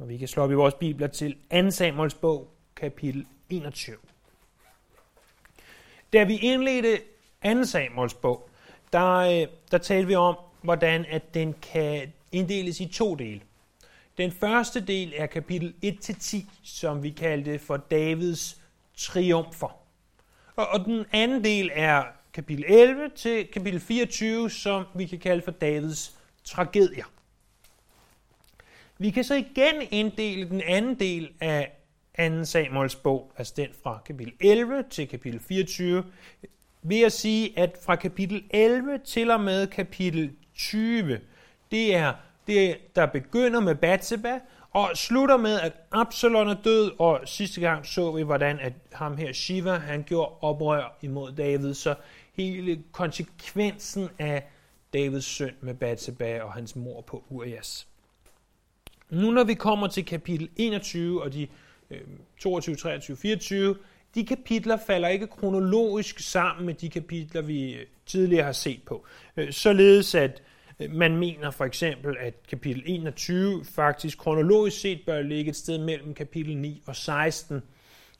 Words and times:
Og 0.00 0.08
vi 0.08 0.16
kan 0.16 0.28
slå 0.28 0.42
op 0.42 0.50
i 0.50 0.54
vores 0.54 0.74
bibler 0.74 1.06
til 1.06 1.36
2 1.52 1.70
Samuels 1.70 2.14
bog, 2.14 2.50
kapitel 2.76 3.26
21. 3.50 3.96
Da 6.12 6.24
vi 6.24 6.36
indledte 6.36 7.00
2 7.44 7.64
Samuels 7.64 8.14
bog, 8.14 8.50
der, 8.92 9.16
øh, 9.16 9.48
der 9.70 9.78
talte 9.78 10.08
vi 10.08 10.14
om, 10.14 10.36
hvordan 10.62 11.06
at 11.08 11.34
den 11.34 11.54
kan 11.72 12.12
inddeles 12.32 12.80
i 12.80 12.86
to 12.86 13.14
dele. 13.14 13.40
Den 14.18 14.32
første 14.32 14.80
del 14.80 15.12
er 15.16 15.26
kapitel 15.26 15.74
1-10, 15.84 16.36
som 16.62 17.02
vi 17.02 17.10
kaldte 17.10 17.58
for 17.58 17.76
Davids 17.76 18.60
triumfer. 18.96 19.80
Og, 20.56 20.68
og 20.68 20.84
den 20.84 21.04
anden 21.12 21.44
del 21.44 21.70
er 21.74 22.04
kapitel 22.32 22.64
11 22.68 23.10
til 23.16 23.46
kapitel 23.46 23.80
24, 23.80 24.50
som 24.50 24.84
vi 24.94 25.06
kan 25.06 25.18
kalde 25.18 25.42
for 25.42 25.50
Davids 25.50 26.18
tragedier. 26.44 27.04
Vi 29.02 29.10
kan 29.10 29.24
så 29.24 29.34
igen 29.34 29.82
inddele 29.90 30.48
den 30.48 30.60
anden 30.60 30.94
del 30.94 31.30
af 31.40 31.72
2. 32.18 32.44
Samuels 32.44 32.96
bog, 32.96 33.32
altså 33.36 33.54
den 33.56 33.68
fra 33.82 34.02
kapitel 34.06 34.32
11 34.40 34.84
til 34.90 35.08
kapitel 35.08 35.40
24, 35.40 36.04
ved 36.82 37.00
at 37.00 37.12
sige, 37.12 37.58
at 37.58 37.78
fra 37.84 37.96
kapitel 37.96 38.44
11 38.50 38.98
til 39.04 39.30
og 39.30 39.40
med 39.40 39.66
kapitel 39.66 40.30
20, 40.54 41.20
det 41.70 41.94
er 41.94 42.12
det, 42.46 42.76
der 42.96 43.06
begynder 43.06 43.60
med 43.60 43.74
Batseba, 43.74 44.40
og 44.70 44.90
slutter 44.94 45.36
med, 45.36 45.60
at 45.60 45.72
Absalom 45.92 46.48
er 46.48 46.56
død, 46.64 46.92
og 46.98 47.20
sidste 47.24 47.60
gang 47.60 47.86
så 47.86 48.12
vi, 48.12 48.22
hvordan 48.22 48.58
at 48.58 48.72
ham 48.92 49.16
her 49.16 49.32
Shiva, 49.32 49.72
han 49.72 50.02
gjorde 50.02 50.32
oprør 50.40 50.98
imod 51.02 51.32
David, 51.32 51.74
så 51.74 51.94
hele 52.32 52.82
konsekvensen 52.92 54.08
af 54.18 54.50
Davids 54.92 55.24
søn 55.24 55.54
med 55.60 55.74
Batseba 55.74 56.42
og 56.42 56.52
hans 56.52 56.76
mor 56.76 57.00
på 57.00 57.24
Urias. 57.28 57.89
Nu 59.10 59.30
når 59.30 59.44
vi 59.44 59.54
kommer 59.54 59.86
til 59.86 60.04
kapitel 60.04 60.48
21 60.56 61.22
og 61.22 61.32
de 61.32 61.46
22, 62.38 62.76
23, 62.76 63.16
24, 63.16 63.76
de 64.14 64.26
kapitler 64.26 64.76
falder 64.86 65.08
ikke 65.08 65.26
kronologisk 65.26 66.18
sammen 66.18 66.66
med 66.66 66.74
de 66.74 66.88
kapitler, 66.88 67.42
vi 67.42 67.74
øh, 67.74 67.86
tidligere 68.06 68.44
har 68.44 68.52
set 68.52 68.82
på. 68.86 69.06
Øh, 69.36 69.52
således 69.52 70.14
at 70.14 70.42
øh, 70.80 70.90
man 70.90 71.16
mener 71.16 71.50
for 71.50 71.64
eksempel, 71.64 72.16
at 72.20 72.34
kapitel 72.48 72.82
21 72.86 73.64
faktisk 73.64 74.18
kronologisk 74.18 74.80
set 74.80 75.00
bør 75.06 75.22
ligge 75.22 75.48
et 75.50 75.56
sted 75.56 75.78
mellem 75.78 76.14
kapitel 76.14 76.56
9 76.56 76.82
og 76.86 76.96
16, 76.96 77.62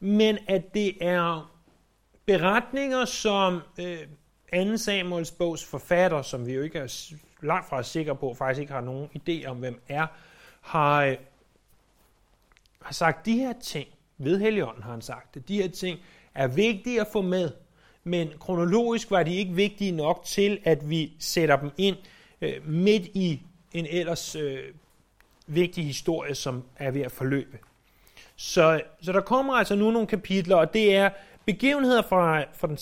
men 0.01 0.39
at 0.49 0.75
det 0.75 0.95
er 1.01 1.53
beretninger, 2.27 3.05
som 3.05 3.61
øh, 3.81 3.99
2. 4.71 4.77
Samuels 4.77 5.31
bogs 5.31 5.65
forfatter, 5.65 6.23
som 6.23 6.47
vi 6.47 6.53
jo 6.53 6.63
ikke 6.63 6.79
er 6.79 7.13
langt 7.43 7.69
fra 7.69 7.83
sikre 7.83 8.17
på, 8.17 8.35
faktisk 8.35 8.61
ikke 8.61 8.73
har 8.73 8.81
nogen 8.81 9.09
idé 9.19 9.47
om, 9.47 9.57
hvem 9.57 9.83
er, 9.89 10.07
har, 10.61 11.05
øh, 11.05 11.17
har 12.83 12.93
sagt 12.93 13.27
de 13.27 13.39
her 13.39 13.53
ting, 13.63 13.89
ved 14.19 14.41
Helligånden 14.41 14.83
har 14.83 14.91
han 14.91 15.03
sagt 15.03 15.35
det, 15.35 15.49
de 15.49 15.63
her 15.63 15.69
ting 15.69 15.99
er 16.35 16.47
vigtige 16.47 17.01
at 17.01 17.07
få 17.13 17.23
med, 17.23 17.51
men 18.05 18.29
kronologisk 18.41 19.11
var 19.11 19.23
de 19.23 19.37
ikke 19.37 19.53
vigtige 19.53 19.93
nok 19.93 20.25
til, 20.25 20.59
at 20.65 20.91
vi 20.91 21.13
sætter 21.19 21.57
dem 21.57 21.71
ind 21.77 21.97
øh, 22.41 22.69
midt 22.69 23.07
i 23.07 23.43
en 23.73 23.87
ellers 23.87 24.37
øh, 24.37 24.65
vigtig 25.47 25.85
historie, 25.85 26.35
som 26.35 26.65
er 26.77 26.91
ved 26.91 27.01
at 27.01 27.13
forløbe. 27.13 27.59
Så, 28.37 28.83
så 29.03 29.13
der 29.13 29.21
kommer 29.21 29.55
altså 29.55 29.75
nu 29.75 29.91
nogle 29.91 30.07
kapitler, 30.07 30.57
og 30.57 30.75
det 30.75 30.95
er 30.97 31.11
begivenheder 31.45 32.03
fra, 32.03 32.45
fra, 32.55 32.67
den, 32.67 32.79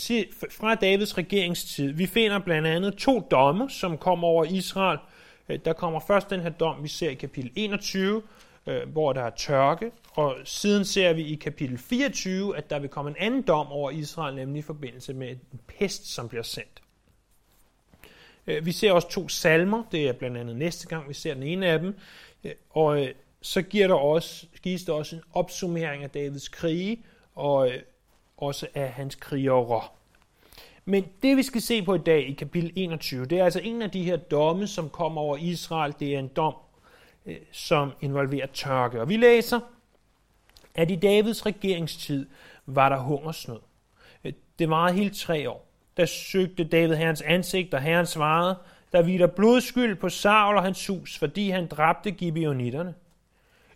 fra 0.50 0.74
Davids 0.74 1.18
regeringstid. 1.18 1.92
Vi 1.92 2.06
finder 2.06 2.38
blandt 2.38 2.68
andet 2.68 2.94
to 2.94 3.28
domme, 3.30 3.70
som 3.70 3.98
kommer 3.98 4.28
over 4.28 4.44
Israel. 4.44 4.98
Øh, 5.48 5.58
der 5.64 5.72
kommer 5.72 6.00
først 6.00 6.30
den 6.30 6.40
her 6.40 6.50
dom, 6.50 6.82
vi 6.82 6.88
ser 6.88 7.10
i 7.10 7.14
kapitel 7.14 7.50
21, 7.56 8.22
øh, 8.66 8.88
hvor 8.88 9.12
der 9.12 9.22
er 9.22 9.30
tørke, 9.30 9.90
og 10.10 10.36
siden 10.44 10.84
ser 10.84 11.12
vi 11.12 11.22
i 11.22 11.34
kapitel 11.34 11.78
24, 11.78 12.56
at 12.56 12.70
der 12.70 12.78
vil 12.78 12.88
komme 12.88 13.10
en 13.10 13.16
anden 13.18 13.42
dom 13.42 13.66
over 13.66 13.90
Israel, 13.90 14.34
nemlig 14.34 14.58
i 14.58 14.62
forbindelse 14.62 15.14
med 15.14 15.28
en 15.28 15.60
pest, 15.66 16.06
som 16.14 16.28
bliver 16.28 16.42
sendt. 16.42 16.82
Øh, 18.46 18.66
vi 18.66 18.72
ser 18.72 18.92
også 18.92 19.08
to 19.08 19.28
salmer, 19.28 19.82
det 19.92 20.08
er 20.08 20.12
blandt 20.12 20.36
andet 20.36 20.56
næste 20.56 20.88
gang, 20.88 21.08
vi 21.08 21.14
ser 21.14 21.34
den 21.34 21.42
ene 21.42 21.66
af 21.66 21.78
dem, 21.78 21.98
og 22.70 23.08
så 23.42 23.62
giver 23.62 23.86
der 23.86 23.94
også, 23.94 24.46
gives 24.62 24.84
der 24.84 24.92
også 24.92 25.16
en 25.16 25.22
opsummering 25.32 26.04
af 26.04 26.10
Davids 26.10 26.48
krige, 26.48 27.04
og 27.34 27.70
også 28.36 28.66
af 28.74 28.92
hans 28.92 29.14
krigere. 29.14 29.88
Men 30.88 31.04
det 31.22 31.36
vi 31.36 31.42
skal 31.42 31.60
se 31.60 31.82
på 31.82 31.94
i 31.94 31.98
dag 31.98 32.28
i 32.28 32.32
kapitel 32.32 32.72
21, 32.76 33.26
det 33.26 33.38
er 33.38 33.44
altså 33.44 33.60
en 33.64 33.82
af 33.82 33.90
de 33.90 34.02
her 34.02 34.16
domme, 34.16 34.66
som 34.66 34.90
kommer 34.90 35.20
over 35.20 35.36
Israel. 35.36 35.94
Det 36.00 36.14
er 36.14 36.18
en 36.18 36.28
dom, 36.28 36.54
øh, 37.26 37.36
som 37.52 37.92
involverer 38.00 38.46
tørke. 38.46 39.00
Og 39.00 39.08
vi 39.08 39.16
læser, 39.16 39.60
at 40.74 40.90
i 40.90 40.96
Davids 40.96 41.46
regeringstid 41.46 42.26
var 42.66 42.88
der 42.88 42.98
hungersnød. 42.98 43.58
Øh, 44.24 44.32
det 44.58 44.70
varede 44.70 44.96
hele 44.96 45.10
tre 45.10 45.50
år. 45.50 45.68
Der 45.96 46.06
søgte 46.06 46.64
David 46.64 46.94
herrens 46.94 47.22
ansigt, 47.22 47.74
og 47.74 47.82
herren 47.82 48.06
svarede, 48.06 48.58
der 48.92 49.02
hviler 49.02 49.26
blodskyld 49.26 49.96
på 49.96 50.08
Saul 50.08 50.56
og 50.56 50.62
hans 50.62 50.86
hus, 50.86 51.18
fordi 51.18 51.50
han 51.50 51.66
dræbte 51.66 52.10
gibeonitterne. 52.10 52.94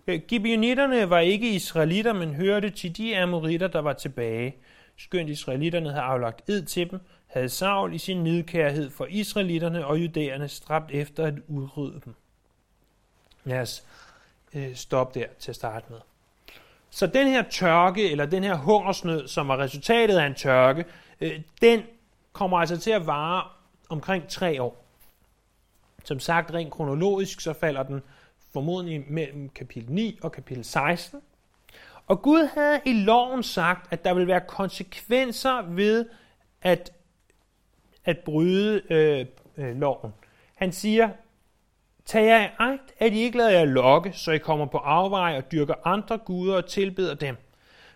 Øh, 0.07 0.21
gibeonitterne 0.29 1.11
var 1.11 1.19
ikke 1.19 1.51
israelitter, 1.51 2.13
men 2.13 2.35
hørte 2.35 2.71
til 2.71 2.97
de 2.97 3.19
amoritter, 3.19 3.69
der 3.69 3.81
var 3.81 3.93
tilbage. 3.93 4.55
Skønt 5.05 5.31
israelitterne 5.31 5.89
havde 5.91 6.03
aflagt 6.03 6.49
ed 6.49 6.63
til 6.63 6.91
dem, 6.91 7.01
havde 7.27 7.49
Saul 7.49 7.95
i 7.95 7.99
sin 7.99 8.23
nidkærhed 8.23 8.91
for 8.91 9.07
israelitterne 9.11 9.87
og 9.87 9.99
judæerne 9.99 10.49
stræbt 10.49 10.91
efter 10.91 11.27
at 11.27 11.35
udrydde 11.49 12.01
dem. 12.05 12.15
Lad 13.45 13.61
os 13.61 13.85
øh, 14.55 14.75
stoppe 14.75 15.21
der 15.21 15.27
til 15.39 15.51
at 15.51 15.57
starte 15.57 15.87
med. 15.91 15.99
Så 16.91 17.07
den 17.07 17.29
her 17.29 17.43
tørke, 17.51 18.11
eller 18.11 18.27
den 18.27 18.45
her 18.45 18.57
hungersnød, 18.57 19.29
som 19.29 19.51
er 19.51 19.59
resultatet 19.59 20.19
af 20.19 20.27
en 20.27 20.35
tørke, 20.35 20.85
øh, 21.21 21.41
den 21.63 21.83
kommer 22.33 22.59
altså 22.59 22.79
til 22.79 22.91
at 22.91 23.07
vare 23.07 23.45
omkring 23.89 24.29
tre 24.29 24.63
år. 24.63 24.85
Som 26.05 26.21
sagt, 26.21 26.55
rent 26.55 26.73
kronologisk, 26.73 27.41
så 27.41 27.53
falder 27.53 27.83
den 27.83 28.03
formodentlig 28.53 29.05
mellem 29.09 29.49
kapitel 29.49 29.93
9 29.93 30.19
og 30.23 30.33
kapitel 30.33 30.65
16. 30.65 31.21
Og 32.13 32.23
Gud 32.23 32.49
havde 32.55 32.81
i 32.85 32.93
loven 32.93 33.43
sagt, 33.43 33.93
at 33.93 34.05
der 34.05 34.15
vil 34.15 34.27
være 34.27 34.41
konsekvenser 34.41 35.63
ved 35.63 36.07
at, 36.63 36.93
at 38.05 38.19
bryde 38.19 38.83
øh, 38.91 39.27
øh, 39.57 39.77
loven. 39.77 40.15
Han 40.55 40.73
siger, 40.73 41.11
Tag 42.05 42.27
jer 42.27 42.45
i 42.45 42.49
agt, 42.59 42.93
at 42.99 43.13
I 43.13 43.19
ikke 43.19 43.39
lader 43.39 43.51
jer 43.51 43.65
lokke, 43.65 44.13
så 44.13 44.33
I 44.33 44.39
kommer 44.39 44.67
på 44.67 44.79
afvej 44.79 45.37
og 45.37 45.53
dyrker 45.53 45.75
andre 45.85 46.19
guder 46.19 46.57
og 46.57 46.67
tilbeder 46.67 47.15
dem. 47.15 47.37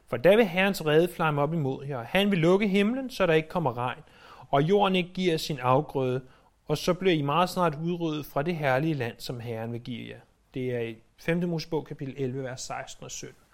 For 0.06 0.16
der 0.16 0.37
vil 0.37 0.47
Herrens 0.47 0.87
rede 0.87 1.09
flamme 1.09 1.43
op 1.43 1.53
imod 1.53 1.87
jer. 1.87 2.03
Han 2.03 2.31
vil 2.31 2.38
lukke 2.38 2.69
himlen, 2.69 3.10
så 3.10 3.27
der 3.27 3.33
ikke 3.33 3.48
kommer 3.48 3.77
regn, 3.77 4.03
og 4.50 4.62
jorden 4.62 4.97
ikke 4.97 5.12
giver 5.15 5.37
sin 5.37 5.59
afgrøde, 5.59 6.21
og 6.66 6.78
så 6.78 6.94
bliver 6.94 7.15
I 7.15 7.22
meget 7.22 7.50
snart 7.50 7.78
udryddet 7.84 8.27
fra 8.27 8.43
det 8.43 8.56
herlige 8.56 8.94
land, 8.94 9.15
som 9.19 9.41
Herren 9.41 9.72
vil 9.72 9.81
give 9.81 10.09
jer. 10.09 10.21
Det 10.54 10.75
er 10.75 10.81
i 10.81 10.97
5. 11.19 11.48
Mosebog 11.48 11.87
kapitel 11.87 12.15
11, 12.19 12.43
vers 12.43 12.60
16 12.60 13.04
og 13.04 13.10
17. 13.10 13.46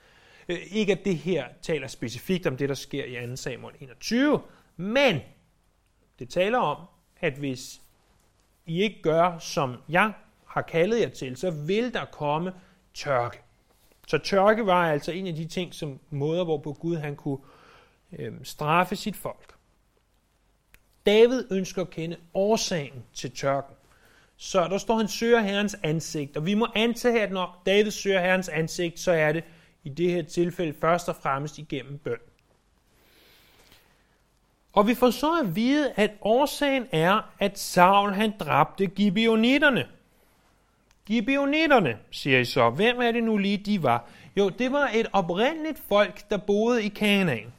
Øh, 0.49 0.59
ikke 0.71 0.93
at 0.93 1.05
det 1.05 1.17
her 1.17 1.47
taler 1.63 1.87
specifikt 1.87 2.47
om 2.47 2.57
det, 2.57 2.69
der 2.69 2.75
sker 2.75 3.05
i 3.05 3.27
2. 3.27 3.37
Samuel 3.37 3.75
21, 3.81 4.41
men 4.77 5.21
det 6.19 6.29
taler 6.29 6.59
om, 6.59 6.87
at 7.21 7.33
hvis 7.33 7.81
I 8.67 8.83
ikke 8.83 9.03
gør, 9.03 9.39
som 9.39 9.77
jeg 9.89 10.13
har 10.47 10.63
kaldet 10.63 11.01
jer 11.01 11.09
til, 11.09 11.37
så 11.37 11.51
vil 11.51 11.95
der 11.95 12.05
komme 12.05 12.53
tørke. 12.95 13.41
Så 14.07 14.19
tørke 14.19 14.67
var 14.67 14.91
altså 14.91 15.13
en 15.13 15.27
af 15.27 15.35
de 15.35 15.47
ting, 15.47 15.75
som 15.75 16.01
måder, 16.11 16.45
hvorpå 16.45 16.73
Gud 16.73 16.97
han 16.97 17.17
kunne 17.17 17.39
øh, 18.13 18.33
straffe 18.43 18.97
sit 18.97 19.17
folk. 19.17 19.55
David 21.07 21.45
ønsker 21.51 21.83
at 21.83 21.91
kende 21.91 22.17
årsagen 22.35 23.05
til 23.15 23.31
tørken. 23.31 23.75
Så 24.37 24.69
der 24.69 24.79
står, 24.79 24.97
han 24.97 25.09
søger 25.09 25.41
Herrens 25.41 25.77
ansigt. 25.83 26.37
Og 26.37 26.47
vi 26.47 26.55
må 26.55 26.67
antage, 26.75 27.23
at 27.23 27.33
når 27.33 27.63
David 27.67 27.91
søger 27.91 28.21
Herrens 28.21 28.49
ansigt, 28.49 28.99
så 28.99 29.13
er 29.13 29.33
det 29.33 29.45
i 29.85 29.89
det 29.89 30.11
her 30.11 30.23
tilfælde 30.23 30.75
først 30.81 31.09
og 31.09 31.17
fremmest 31.17 31.59
igennem 31.59 31.99
bøn. 31.99 32.19
Og 34.73 34.87
vi 34.87 34.95
får 34.95 35.11
så 35.11 35.41
at 35.45 35.57
vide, 35.57 35.93
at 35.97 36.11
årsagen 36.21 36.87
er, 36.93 37.33
at 37.39 37.59
Saul 37.59 38.13
han 38.13 38.33
dræbte 38.41 38.87
gibeonitterne. 38.87 39.87
Gibeonitterne, 41.07 41.99
siger 42.11 42.39
I 42.39 42.45
så. 42.45 42.71
Hvem 42.71 43.01
er 43.01 43.13
det 43.13 43.25
nu 43.25 43.37
lige, 43.37 43.57
de 43.57 43.83
var? 43.83 44.05
Jo, 44.37 44.49
det 44.49 44.73
var 44.73 44.91
et 44.95 45.07
oprindeligt 45.13 45.83
folk, 45.89 46.31
der 46.31 46.37
boede 46.37 46.85
i 46.85 46.89
Kanaan. 46.89 47.53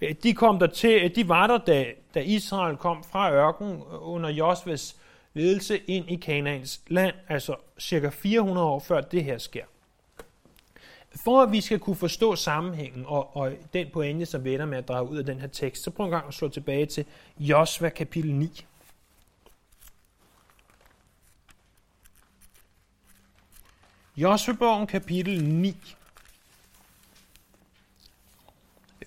Øh, 0.00 0.14
de, 0.22 0.34
kom 0.34 0.58
der 0.58 0.66
til, 0.66 1.02
øh, 1.04 1.14
de 1.14 1.28
var 1.28 1.46
der, 1.46 1.58
da, 1.58 1.86
da 2.14 2.20
Israel 2.20 2.76
kom 2.76 3.04
fra 3.04 3.32
ørken 3.32 3.72
øh, 3.72 4.08
under 4.08 4.30
Josves 4.30 4.96
ledelse 5.34 5.78
ind 5.78 6.10
i 6.10 6.16
Kanaans 6.16 6.80
land, 6.88 7.14
altså 7.28 7.56
cirka 7.78 8.08
400 8.08 8.66
år 8.66 8.78
før 8.78 9.00
det 9.00 9.24
her 9.24 9.38
sker. 9.38 9.64
For 11.16 11.42
at 11.42 11.52
vi 11.52 11.60
skal 11.60 11.78
kunne 11.78 11.96
forstå 11.96 12.36
sammenhængen 12.36 13.04
og, 13.06 13.36
og 13.36 13.52
den 13.72 13.88
pointe, 13.92 14.26
som 14.26 14.44
vi 14.44 14.54
ender 14.54 14.66
med 14.66 14.78
at 14.78 14.88
drage 14.88 15.08
ud 15.08 15.18
af 15.18 15.26
den 15.26 15.40
her 15.40 15.46
tekst, 15.46 15.82
så 15.82 15.90
prøv 15.90 16.06
en 16.06 16.12
gang 16.12 16.28
at 16.28 16.34
slå 16.34 16.48
tilbage 16.48 16.86
til 16.86 17.04
Josva 17.38 17.88
kapitel 17.88 18.34
9. 18.34 18.64
Josvebogen 24.16 24.86
kapitel 24.86 25.44
9. 25.44 25.76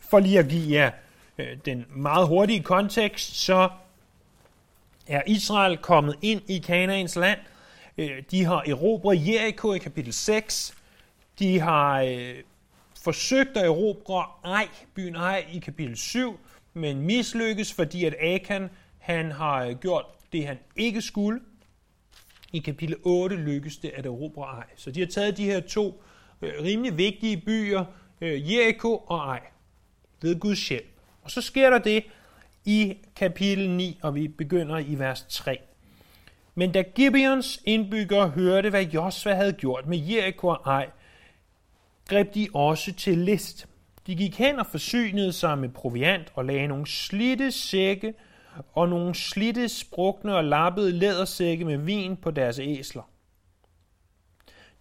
For 0.02 0.20
lige 0.20 0.40
at 0.40 0.48
give 0.48 0.80
jer 0.80 0.92
øh, 1.38 1.58
den 1.66 1.86
meget 1.90 2.28
hurtige 2.28 2.64
kontekst, 2.64 3.36
så 3.36 3.70
er 5.08 5.22
Israel 5.28 5.78
kommet 5.78 6.16
ind 6.22 6.42
i 6.48 6.58
Kanaans 6.58 7.16
land. 7.16 7.40
Øh, 7.98 8.24
de 8.32 8.44
har 8.46 8.64
erobret 8.68 9.28
Jericho 9.28 9.74
i 9.74 9.78
kapitel 9.78 10.14
6. 10.14 10.77
De 11.40 11.60
har 11.60 12.02
øh, 12.02 12.36
forsøgt 13.04 13.58
at 13.58 13.66
erobre 13.66 14.26
Ej, 14.44 14.68
byen 14.94 15.16
Ej 15.16 15.46
i 15.54 15.60
kapitel 15.60 15.98
7, 15.98 16.40
men 16.74 17.02
mislykkes, 17.02 17.74
fordi 17.74 18.06
at 18.06 18.16
Akan 18.22 18.70
han 19.00 19.32
har 19.32 19.64
øh, 19.64 19.76
gjort 19.76 20.06
det, 20.34 20.48
han 20.48 20.58
ikke 20.76 21.02
skulle. 21.02 21.40
I 22.54 22.60
kapitel 22.60 22.96
8 23.04 23.36
lykkes 23.36 23.78
det 23.78 23.92
at 23.96 24.06
erobre 24.06 24.46
Ej. 24.46 24.66
Så 24.76 24.92
de 24.92 25.00
har 25.00 25.08
taget 25.08 25.38
de 25.38 25.46
her 25.46 25.60
to 25.60 26.04
øh, 26.42 26.52
rimelig 26.64 26.98
vigtige 26.98 27.38
byer, 27.38 27.86
øh, 28.22 28.54
Jericho 28.54 28.98
og 28.98 29.20
Ej, 29.20 29.42
ved 30.22 30.40
Guds 30.40 30.70
hjælp. 30.70 30.88
Og 31.22 31.32
så 31.32 31.42
sker 31.42 31.70
der 31.70 31.80
det 31.80 32.04
i 32.66 32.98
kapitel 33.16 33.70
9, 33.70 34.00
og 34.02 34.16
vi 34.16 34.28
begynder 34.28 34.78
i 34.78 34.96
vers 34.96 35.26
3. 35.30 35.60
Men 36.56 36.72
da 36.72 36.82
Gibeons 36.82 37.62
indbyggere 37.66 38.30
hørte, 38.30 38.70
hvad 38.70 38.84
Josva 38.84 39.34
havde 39.34 39.54
gjort 39.54 39.88
med 39.88 39.98
Jericho 39.98 40.48
og 40.48 40.62
Ej, 40.66 40.90
greb 42.08 42.36
de 42.36 42.48
også 42.54 42.94
til 42.94 43.18
list. 43.18 43.68
De 44.08 44.16
gik 44.16 44.38
hen 44.38 44.60
og 44.60 44.66
forsynede 44.66 45.34
sig 45.34 45.58
med 45.58 45.70
proviant 45.70 46.32
og 46.36 46.46
lagde 46.46 46.68
nogle 46.68 46.88
slitte 46.88 47.52
sække 47.52 48.14
og 48.74 48.90
nogle 48.90 49.16
slitte, 49.16 49.70
sprukne 49.70 50.36
og 50.36 50.44
lappede 50.44 50.92
lædersække 50.92 51.66
med 51.66 51.78
vin 51.78 52.18
på 52.18 52.32
deres 52.32 52.60
æsler. 52.60 53.10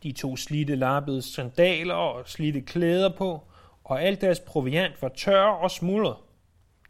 De 0.03 0.13
tog 0.13 0.39
slitte 0.39 0.77
lappede 0.77 1.23
sandaler 1.23 1.95
og 1.95 2.29
slitte 2.29 2.61
klæder 2.61 3.09
på, 3.09 3.41
og 3.85 4.03
alt 4.03 4.21
deres 4.21 4.41
proviant 4.41 5.03
var 5.03 5.09
tør 5.09 5.43
og 5.43 5.71
smuldret. 5.71 6.17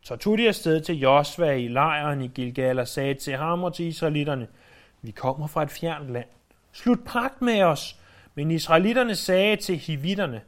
Så 0.03 0.17
tog 0.17 0.39
de 0.39 0.49
afsted 0.49 0.81
til 0.81 0.99
Josva 0.99 1.53
i 1.53 1.69
lejren 1.69 2.23
i 2.23 2.27
Gilgal 2.27 2.79
og 2.79 2.89
sagde 2.89 3.15
til 3.15 3.37
ham 3.37 3.65
og 3.65 3.75
til 3.75 3.87
israelitterne, 3.87 4.47
vi 5.03 5.11
kommer 5.11 5.47
fra 5.47 5.63
et 5.63 5.71
fjernt 5.71 6.13
land. 6.13 6.29
Slut 6.73 6.99
pagt 7.07 7.43
med 7.43 7.63
os. 7.63 7.97
Men 8.37 8.51
israelitterne 8.51 9.15
sagde 9.15 9.57
til 9.57 9.77
hivitterne, 9.77 10.41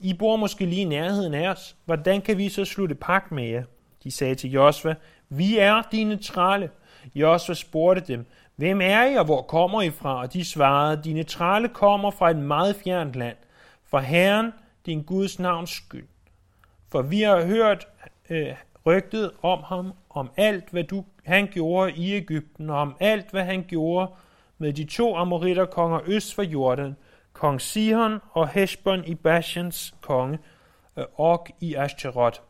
I 0.00 0.14
bor 0.14 0.36
måske 0.36 0.66
lige 0.66 0.82
i 0.82 0.84
nærheden 0.84 1.34
af 1.34 1.48
os. 1.48 1.76
Hvordan 1.84 2.20
kan 2.20 2.38
vi 2.38 2.48
så 2.48 2.64
slutte 2.64 2.94
pagt 2.94 3.32
med 3.32 3.48
jer? 3.48 3.62
De 4.04 4.10
sagde 4.10 4.34
til 4.34 4.50
Josva, 4.50 4.94
vi 5.28 5.58
er 5.58 5.82
dine 5.92 6.16
trale. 6.16 6.70
Josva 7.14 7.54
spurgte 7.54 8.12
dem, 8.12 8.26
hvem 8.56 8.80
er 8.80 9.04
I 9.04 9.14
og 9.14 9.24
hvor 9.24 9.42
kommer 9.42 9.82
I 9.82 9.90
fra? 9.90 10.20
Og 10.20 10.32
de 10.32 10.44
svarede, 10.44 11.00
dine 11.04 11.22
trale 11.22 11.68
kommer 11.68 12.10
fra 12.10 12.30
et 12.30 12.36
meget 12.36 12.76
fjernt 12.76 13.14
land. 13.14 13.36
For 13.84 13.98
Herren, 13.98 14.52
din 14.86 15.02
Guds 15.02 15.38
navns 15.38 15.70
skyld. 15.70 16.06
For 16.92 17.02
vi 17.02 17.22
har 17.22 17.44
hørt 17.44 17.86
øh, 18.30 18.54
rygtet 18.86 19.30
om 19.42 19.62
ham, 19.62 19.92
om 20.10 20.30
alt, 20.36 20.70
hvad 20.70 20.84
du, 20.84 21.04
han 21.24 21.48
gjorde 21.52 21.92
i 21.92 22.12
Ægypten, 22.12 22.70
og 22.70 22.78
om 22.78 22.96
alt, 23.00 23.30
hvad 23.30 23.44
han 23.44 23.64
gjorde 23.68 24.12
med 24.58 24.72
de 24.72 24.84
to 24.84 25.24
konger 25.64 26.00
øst 26.06 26.34
for 26.34 26.42
Jordan, 26.42 26.96
kong 27.40 27.60
Sihon 27.60 28.18
og 28.30 28.48
Heshbon 28.48 29.04
i 29.04 29.14
Bashans 29.14 29.94
konge, 30.00 30.38
øh, 30.96 31.04
Og 31.14 31.46
i 31.60 31.74
Ashtaroth. 31.74 32.40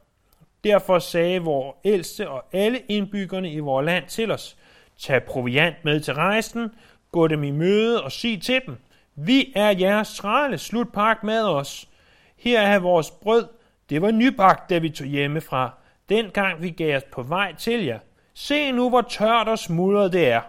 Derfor 0.65 0.99
sagde 0.99 1.41
vores 1.41 1.77
ældste 1.85 2.29
og 2.29 2.45
alle 2.53 2.79
indbyggerne 2.89 3.53
i 3.53 3.59
vores 3.59 3.87
land 3.87 4.05
til 4.07 4.31
os, 4.31 4.57
tag 4.99 5.25
proviant 5.25 5.85
med 5.85 6.01
til 6.01 6.15
rejsen, 6.15 6.71
gå 7.13 7.29
dem 7.29 7.45
i 7.45 7.51
møde 7.51 8.05
og 8.05 8.13
sig 8.13 8.43
til 8.43 8.61
dem, 8.67 8.77
vi 9.15 9.53
er 9.57 9.71
jeres 9.71 10.17
trale, 10.17 10.59
slut 10.59 10.93
pak 10.93 11.25
med 11.25 11.43
os. 11.43 11.89
Her 12.37 12.61
er 12.61 12.79
vores 12.79 13.11
brød, 13.11 13.47
det 13.91 14.03
var 14.03 14.11
nybagt, 14.11 14.71
da 14.71 14.79
vi 14.79 14.91
tog 14.91 15.07
hjemmefra, 15.07 15.71
dengang 16.09 16.63
vi 16.63 16.71
gav 16.71 16.97
os 16.97 17.05
på 17.13 17.23
vej 17.23 17.55
til 17.55 17.85
jer. 17.85 17.99
Se 18.35 18.73
nu, 18.73 18.89
hvor 18.89 19.03
tørt 19.03 19.49
og 19.49 19.59
smuldret 19.59 20.13
det 20.13 20.29
er. 20.29 20.43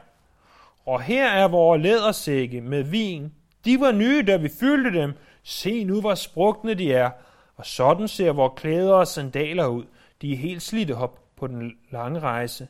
Og 0.86 1.02
her 1.02 1.28
er 1.28 1.48
vores 1.48 1.84
lædersække 1.84 2.62
med 2.62 2.84
vin. 2.84 3.32
De 3.66 3.80
var 3.80 3.92
nye, 3.92 4.24
da 4.28 4.38
vi 4.38 4.50
fyldte 4.60 5.00
dem. 5.00 5.14
Se 5.44 5.84
nu, 5.84 6.02
hvor 6.02 6.16
sprukne 6.16 6.74
de 6.74 6.94
er. 6.94 7.10
Og 7.56 7.66
sådan 7.66 8.08
ser 8.08 8.32
vores 8.32 8.54
klæder 8.56 8.94
og 8.94 9.08
sandaler 9.08 9.68
ud. 9.68 9.84
De 10.22 10.34
er 10.34 10.38
helt 10.38 10.62
slidte 10.62 10.96
op 10.96 11.20
på 11.36 11.48
den 11.48 11.72
lange 11.92 12.20
rejse. 12.20 12.68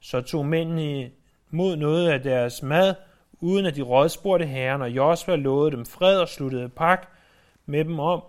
Så 0.00 0.20
tog 0.20 0.46
mændene 0.46 1.10
mod 1.50 1.76
noget 1.76 2.08
af 2.08 2.22
deres 2.22 2.62
mad, 2.62 2.94
uden 3.40 3.66
at 3.66 3.76
de 3.76 3.82
rådspurgte 3.82 4.46
herren, 4.46 4.82
og 4.82 4.90
Josva 4.90 5.36
lovede 5.36 5.76
dem 5.76 5.86
fred 5.86 6.18
og 6.18 6.28
sluttede 6.28 6.68
pak 6.68 7.08
med 7.66 7.84
dem 7.84 7.98
om, 7.98 8.22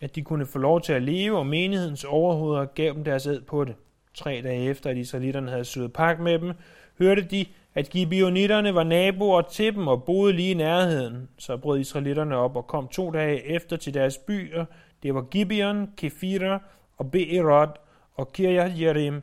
at 0.00 0.14
de 0.14 0.22
kunne 0.22 0.46
få 0.46 0.58
lov 0.58 0.80
til 0.80 0.92
at 0.92 1.02
leve, 1.02 1.38
og 1.38 1.46
menighedens 1.46 2.04
overhoveder 2.04 2.64
gav 2.64 2.92
dem 2.92 3.04
deres 3.04 3.26
ed 3.26 3.40
på 3.40 3.64
det. 3.64 3.74
Tre 4.14 4.40
dage 4.44 4.64
efter, 4.64 4.90
at 4.90 4.96
israelitterne 4.96 5.50
havde 5.50 5.64
søget 5.64 5.92
pak 5.92 6.20
med 6.20 6.38
dem, 6.38 6.52
hørte 6.98 7.22
de, 7.22 7.46
at 7.74 7.90
gibeonitterne 7.90 8.74
var 8.74 8.84
naboer 8.84 9.42
til 9.42 9.74
dem 9.74 9.88
og 9.88 10.04
boede 10.04 10.32
lige 10.32 10.50
i 10.50 10.54
nærheden. 10.54 11.28
Så 11.38 11.56
brød 11.56 11.80
israelitterne 11.80 12.36
op 12.36 12.56
og 12.56 12.66
kom 12.66 12.88
to 12.88 13.10
dage 13.10 13.46
efter 13.46 13.76
til 13.76 13.94
deres 13.94 14.18
byer. 14.18 14.64
Det 15.02 15.14
var 15.14 15.22
Gibeon, 15.22 15.90
Kefira 15.96 16.62
og 16.98 17.10
Beerot 17.10 17.80
og 18.14 18.32
Kirjat 18.32 18.80
Jerim. 18.80 19.22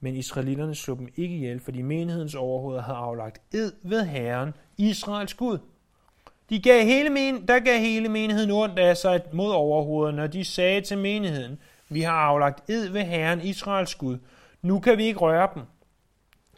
Men 0.00 0.16
israelitterne 0.16 0.74
slog 0.74 0.98
dem 0.98 1.08
ikke 1.16 1.34
ihjel, 1.34 1.60
fordi 1.60 1.82
menighedens 1.82 2.34
overhoveder 2.34 2.82
havde 2.82 2.98
aflagt 2.98 3.54
ed 3.54 3.72
ved 3.82 4.04
Herren, 4.04 4.54
Israels 4.78 5.34
Gud. 5.34 5.58
De 6.50 6.60
gav 6.60 6.84
hele 6.84 7.10
men, 7.10 7.48
der 7.48 7.58
gav 7.58 7.78
hele 7.78 8.08
menigheden 8.08 8.50
ondt 8.50 8.78
af 8.78 8.96
sig 8.96 9.20
mod 9.32 9.50
overhovederne, 9.50 10.16
når 10.16 10.26
de 10.26 10.44
sagde 10.44 10.80
til 10.80 10.98
menigheden, 10.98 11.58
vi 11.88 12.00
har 12.00 12.12
aflagt 12.12 12.70
ed 12.70 12.88
ved 12.88 13.02
Herren 13.02 13.40
Israels 13.40 13.94
Gud. 13.94 14.18
Nu 14.62 14.80
kan 14.80 14.98
vi 14.98 15.04
ikke 15.04 15.20
røre 15.20 15.48
dem. 15.54 15.62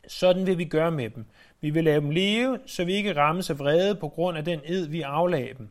Sådan 0.06 0.46
vil 0.46 0.58
vi 0.58 0.64
gøre 0.64 0.90
med 0.90 1.10
dem. 1.10 1.24
Vi 1.60 1.70
vil 1.70 1.84
lade 1.84 2.00
dem 2.00 2.10
leve, 2.10 2.58
så 2.66 2.84
vi 2.84 2.92
ikke 2.92 3.16
rammes 3.16 3.50
af 3.50 3.58
vrede 3.58 3.94
på 3.94 4.08
grund 4.08 4.38
af 4.38 4.44
den 4.44 4.60
ed, 4.64 4.86
vi 4.86 5.02
aflagde 5.02 5.54
dem. 5.58 5.68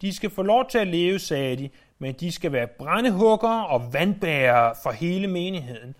De 0.00 0.12
skal 0.14 0.30
få 0.30 0.42
lov 0.42 0.68
til 0.70 0.78
at 0.78 0.86
leve, 0.86 1.18
sagde 1.18 1.56
de, 1.56 1.70
men 1.98 2.14
de 2.14 2.32
skal 2.32 2.52
være 2.52 2.66
brændehugger 2.66 3.60
og 3.60 3.92
vandbærere 3.92 4.74
for 4.82 4.90
hele 4.90 5.26
menigheden. 5.26 5.94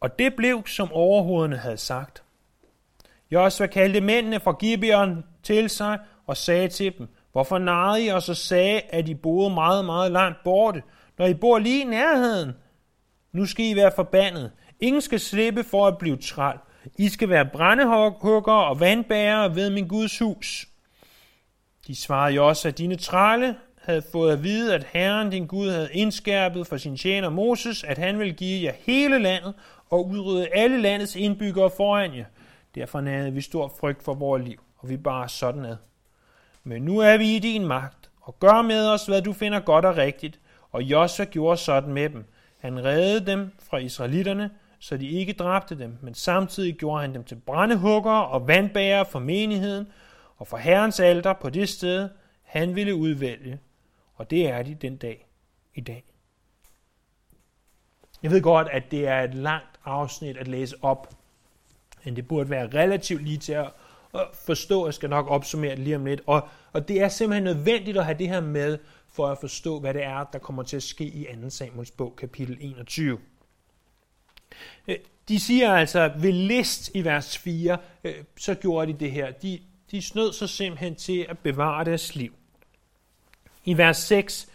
Og 0.00 0.18
det 0.18 0.34
blev, 0.34 0.66
som 0.66 0.92
overhovederne 0.92 1.56
havde 1.56 1.76
sagt. 1.76 2.22
Josva 3.30 3.66
kaldte 3.66 4.00
mændene 4.00 4.40
fra 4.40 4.52
Gibeon 4.52 5.24
til 5.42 5.70
sig 5.70 5.98
og 6.26 6.36
sagde 6.36 6.68
til 6.68 6.98
dem, 6.98 7.08
hvorfor 7.32 7.58
narrede 7.58 8.04
I 8.04 8.10
os 8.10 8.28
og 8.28 8.36
sagde, 8.36 8.80
at 8.80 9.08
I 9.08 9.14
boede 9.14 9.54
meget, 9.54 9.84
meget 9.84 10.12
langt 10.12 10.38
borte, 10.44 10.82
når 11.18 11.26
I 11.26 11.34
bor 11.34 11.58
lige 11.58 11.80
i 11.80 11.84
nærheden? 11.84 12.52
Nu 13.32 13.46
skal 13.46 13.64
I 13.64 13.76
være 13.76 13.92
forbandet. 13.96 14.52
Ingen 14.80 15.02
skal 15.02 15.20
slippe 15.20 15.64
for 15.64 15.86
at 15.86 15.98
blive 15.98 16.16
træl. 16.16 16.58
I 16.98 17.08
skal 17.08 17.28
være 17.28 17.46
brændehugger 17.46 18.52
og 18.52 18.80
vandbærere 18.80 19.54
ved 19.54 19.70
min 19.70 19.88
Guds 19.88 20.18
hus. 20.18 20.68
De 21.86 21.96
svarede 21.96 22.34
jo 22.34 22.48
også, 22.48 22.68
at 22.68 22.78
dine 22.78 22.96
trælle 22.96 23.56
havde 23.82 24.02
fået 24.12 24.32
at 24.32 24.42
vide, 24.42 24.74
at 24.74 24.86
Herren, 24.92 25.30
din 25.30 25.46
Gud, 25.46 25.70
havde 25.70 25.88
indskærpet 25.92 26.66
for 26.66 26.76
sin 26.76 26.96
tjener 26.96 27.28
Moses, 27.28 27.84
at 27.84 27.98
han 27.98 28.18
ville 28.18 28.32
give 28.34 28.64
jer 28.64 28.72
hele 28.86 29.18
landet 29.18 29.54
og 29.90 30.08
udrydde 30.08 30.48
alle 30.48 30.82
landets 30.82 31.16
indbyggere 31.16 31.70
foran 31.76 32.16
jer. 32.16 32.24
Derfor 32.74 33.00
nærede 33.00 33.32
vi 33.32 33.40
stor 33.40 33.74
frygt 33.80 34.02
for 34.02 34.14
vores 34.14 34.44
liv, 34.44 34.60
og 34.76 34.88
vi 34.88 34.96
bare 34.96 35.28
sådan 35.28 35.64
ad. 35.64 35.76
Men 36.64 36.82
nu 36.82 36.98
er 36.98 37.16
vi 37.16 37.36
i 37.36 37.38
din 37.38 37.66
magt, 37.66 38.10
og 38.20 38.38
gør 38.40 38.62
med 38.62 38.88
os, 38.88 39.06
hvad 39.06 39.22
du 39.22 39.32
finder 39.32 39.60
godt 39.60 39.84
og 39.84 39.96
rigtigt. 39.96 40.40
Og 40.72 40.82
Josua 40.82 41.24
gjorde 41.24 41.56
sådan 41.56 41.92
med 41.92 42.10
dem. 42.10 42.24
Han 42.58 42.84
reddede 42.84 43.26
dem 43.26 43.50
fra 43.70 43.78
israelitterne, 43.78 44.50
så 44.78 44.96
de 44.96 45.08
ikke 45.08 45.32
dræbte 45.32 45.78
dem, 45.78 45.98
men 46.02 46.14
samtidig 46.14 46.74
gjorde 46.74 47.00
han 47.00 47.14
dem 47.14 47.24
til 47.24 47.34
brændehugger 47.34 48.12
og 48.12 48.48
vandbærer 48.48 49.04
for 49.04 49.18
menigheden 49.18 49.86
og 50.36 50.46
for 50.46 50.56
Herrens 50.56 51.00
alter 51.00 51.32
på 51.32 51.50
det 51.50 51.68
sted, 51.68 52.08
han 52.42 52.74
ville 52.74 52.94
udvælge. 52.94 53.58
Og 54.14 54.30
det 54.30 54.48
er 54.48 54.62
de 54.62 54.74
den 54.74 54.96
dag 54.96 55.26
i 55.74 55.80
dag. 55.80 56.04
Jeg 58.22 58.30
ved 58.30 58.42
godt, 58.42 58.68
at 58.68 58.90
det 58.90 59.06
er 59.06 59.20
et 59.20 59.34
langt 59.34 59.80
afsnit 59.84 60.36
at 60.36 60.48
læse 60.48 60.76
op, 60.82 61.14
men 62.04 62.16
det 62.16 62.28
burde 62.28 62.50
være 62.50 62.68
relativt 62.68 63.22
lige 63.22 63.38
til 63.38 63.52
at 63.52 63.70
forstå. 64.34 64.86
Jeg 64.86 64.94
skal 64.94 65.10
nok 65.10 65.30
opsummere 65.30 65.70
det 65.70 65.78
lige 65.78 65.96
om 65.96 66.04
lidt. 66.04 66.20
Og, 66.26 66.48
og 66.72 66.88
det 66.88 67.02
er 67.02 67.08
simpelthen 67.08 67.44
nødvendigt 67.44 67.98
at 67.98 68.04
have 68.04 68.18
det 68.18 68.28
her 68.28 68.40
med, 68.40 68.78
for 69.08 69.26
at 69.26 69.38
forstå, 69.38 69.80
hvad 69.80 69.94
det 69.94 70.04
er, 70.04 70.24
der 70.24 70.38
kommer 70.38 70.62
til 70.62 70.76
at 70.76 70.82
ske 70.82 71.04
i 71.04 71.26
2. 71.42 71.50
Samuels 71.50 71.90
bog, 71.90 72.16
kapitel 72.16 72.58
21. 72.60 73.18
Øh, 74.88 74.96
de 75.28 75.40
siger 75.40 75.72
altså 75.72 76.12
ved 76.18 76.32
list 76.32 76.90
i 76.94 77.04
vers 77.04 77.38
4, 77.38 77.78
øh, 78.04 78.14
så 78.36 78.54
gjorde 78.54 78.92
de 78.92 78.98
det 78.98 79.10
her. 79.10 79.30
De, 79.30 79.60
de 79.90 80.02
snød 80.02 80.32
sig 80.32 80.48
simpelthen 80.48 80.94
til 80.94 81.26
at 81.28 81.38
bevare 81.38 81.84
deres 81.84 82.14
liv. 82.14 82.34
I 83.64 83.76
vers 83.76 83.96
6, 83.96 84.48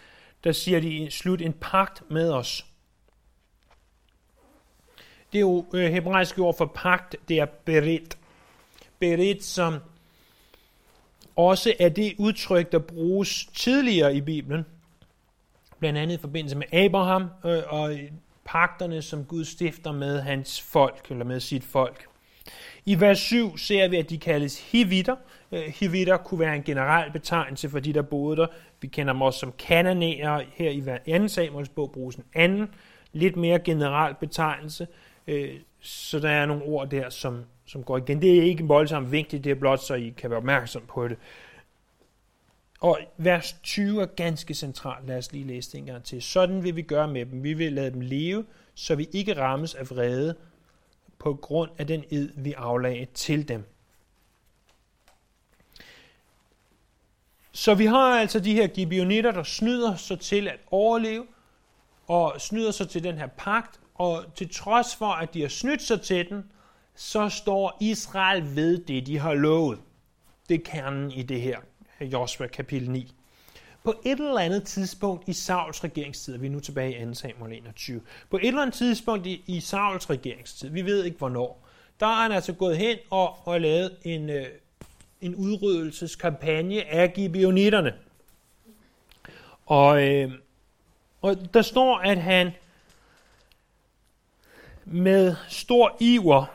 der 0.44 0.52
siger 0.52 0.80
de, 0.80 1.12
slut 1.12 1.42
en 1.42 1.54
pagt 1.54 2.12
med 2.12 2.32
os. 2.32 2.66
Det 5.32 5.38
er 5.38 5.42
jo 5.42 5.66
øh, 5.74 5.92
hebraiske 5.92 6.42
ord 6.42 6.58
for 6.58 6.66
pagt, 6.66 7.16
det 7.28 7.40
er 7.40 7.46
berit. 7.46 8.18
Berit, 9.00 9.44
som 9.44 9.80
også 11.36 11.74
er 11.80 11.90
det 11.90 12.16
udtryk, 12.18 12.72
der 12.72 12.80
bruges 12.80 13.46
tidligere 13.54 14.16
i 14.16 14.22
Bibelen, 14.22 14.66
blandt 15.80 16.00
andet 16.00 16.18
i 16.18 16.22
forbindelse 16.22 16.58
med 16.58 16.74
Abraham 16.74 17.30
øh, 17.46 17.64
og 17.68 17.98
pagterne, 18.46 19.02
som 19.02 19.26
Gud 19.26 19.46
stifter 19.46 19.92
med 19.92 20.22
hans 20.22 20.62
folk, 20.62 21.08
eller 21.10 21.26
med 21.26 21.40
sit 21.40 21.64
folk. 21.64 22.06
I 22.86 23.00
vers 23.00 23.20
7 23.20 23.58
ser 23.58 23.88
vi, 23.88 23.98
at 23.98 24.10
de 24.10 24.18
kaldes 24.18 24.72
hivitter. 24.72 25.16
Øh, 25.52 25.64
hivitter 25.80 26.18
kunne 26.18 26.40
være 26.40 26.56
en 26.56 26.64
generel 26.64 27.12
betegnelse 27.12 27.70
for 27.70 27.80
de, 27.80 27.94
der 27.94 28.02
boede 28.02 28.38
der. 28.38 28.48
Vi 28.82 28.88
kender 28.88 29.14
dem 29.14 29.22
også 29.22 29.40
som 29.40 29.54
kananæer. 29.60 30.42
Her 30.54 30.70
i 30.70 31.20
2. 31.20 31.28
Samuels 31.28 31.70
bog 31.70 31.92
bruges 31.92 32.16
en 32.16 32.26
anden, 32.34 32.70
lidt 33.14 33.36
mere 33.36 33.60
generel 33.60 34.16
betegnelse. 34.20 34.88
Øh, 35.28 35.50
så 35.80 36.20
der 36.20 36.30
er 36.30 36.46
nogle 36.46 36.64
ord 36.64 36.90
der, 36.90 37.10
som, 37.10 37.44
som 37.66 37.84
går 37.84 37.98
igen. 37.98 38.22
Det 38.22 38.38
er 38.38 38.44
ikke 38.44 38.64
voldsomt 38.64 39.12
vigtigt, 39.12 39.44
det 39.44 39.52
er 39.52 39.56
blot, 39.56 39.80
så 39.80 39.94
I 39.94 40.14
kan 40.18 40.30
være 40.30 40.38
opmærksom 40.38 40.82
på 40.88 41.08
det. 41.08 41.18
Og 42.84 43.00
vers 43.18 43.56
20 43.63 44.02
er 44.02 44.06
ganske 44.06 44.54
centralt. 44.54 45.08
Lad 45.08 45.18
os 45.18 45.32
lige 45.32 45.48
læse 45.48 45.72
det 45.72 45.78
en 45.78 45.86
gang 45.86 46.04
til. 46.04 46.22
Sådan 46.22 46.63
vil 46.63 46.75
vi 46.75 46.82
gøre 46.82 47.08
med 47.08 47.25
dem. 47.25 47.44
Vi 47.44 47.54
vil 47.54 47.74
lade 47.74 47.92
dem 47.92 48.02
leve, 48.02 48.46
så 48.74 48.96
vi 48.96 49.08
ikke 49.12 49.38
rammes 49.38 49.75
af 49.75 49.90
vrede 49.90 50.36
på 51.20 51.34
grund 51.34 51.72
af 51.78 51.88
den 51.88 52.04
ed, 52.10 52.30
vi 52.36 52.54
aflagde 52.54 53.06
til 53.13 53.48
dem. 53.48 53.66
Så 57.52 57.75
vi 57.75 57.86
har 57.86 58.20
altså 58.20 58.40
de 58.40 58.54
her 58.54 58.68
gibeonitter, 58.68 59.32
der 59.32 59.44
snyder 59.44 59.96
sig 59.96 60.20
til 60.20 60.48
at 60.48 60.60
overleve, 60.72 61.28
og 62.08 62.42
snyder 62.42 62.72
sig 62.72 62.90
til 62.90 63.04
den 63.04 63.18
her 63.18 63.28
pagt, 63.28 63.80
og 63.96 64.25
til 64.36 64.50
trods 64.54 64.96
for, 64.96 65.12
at 65.12 65.34
de 65.34 65.42
har 65.42 65.50
snydt 65.50 65.82
sig 65.82 66.02
til 66.02 66.30
den, 66.30 66.52
så 66.96 67.30
står 67.30 67.78
Israel 67.82 68.56
ved 68.56 68.78
det, 68.78 69.06
de 69.08 69.20
har 69.20 69.34
lovet. 69.34 69.80
Det 70.50 70.56
er 70.56 70.63
kernen 70.66 71.12
i 71.12 71.24
det 71.24 71.42
her, 71.42 71.58
Øh, 72.02 72.14
Josua 72.14 72.48
kapitel 72.48 72.92
9. 72.92 73.14
På 73.84 73.94
et 74.06 74.20
eller 74.20 74.40
andet 74.40 74.64
tidspunkt 74.64 75.30
i 75.30 75.34
Sauls 75.34 75.84
regeringstid, 75.84 76.38
vi 76.38 76.48
er 76.48 76.52
nu 76.52 76.60
tilbage 76.60 77.02
i 77.02 77.06
2 77.06 77.14
Samuel 77.14 77.54
21, 77.54 78.02
på 78.30 78.38
et 78.38 78.48
eller 78.48 78.62
andet 78.62 78.76
tidspunkt 78.76 79.26
i, 79.26 79.44
i 79.48 79.60
Sauls 79.60 80.10
regeringstid, 80.10 80.70
vi 80.70 80.82
ved 80.82 81.04
ikke 81.04 81.18
hvornår, 81.18 81.68
der 82.00 82.06
er 82.06 82.22
han 82.22 82.32
altså 82.32 82.54
gået 82.54 82.78
hen 82.78 82.98
og, 83.10 83.48
og 83.48 83.62
lavet 83.62 83.96
en, 84.04 84.30
øh, 84.30 84.46
en 85.22 85.36
udryddelseskampagne 85.36 86.86
af 86.86 87.14
gibeonitterne. 87.14 87.94
Og, 89.66 90.04
øh, 90.04 90.32
og 91.22 91.54
der 91.54 91.62
står, 91.62 91.98
at 91.98 92.18
han 92.18 92.52
med 94.86 95.36
stor 95.50 95.98
iver 96.00 96.46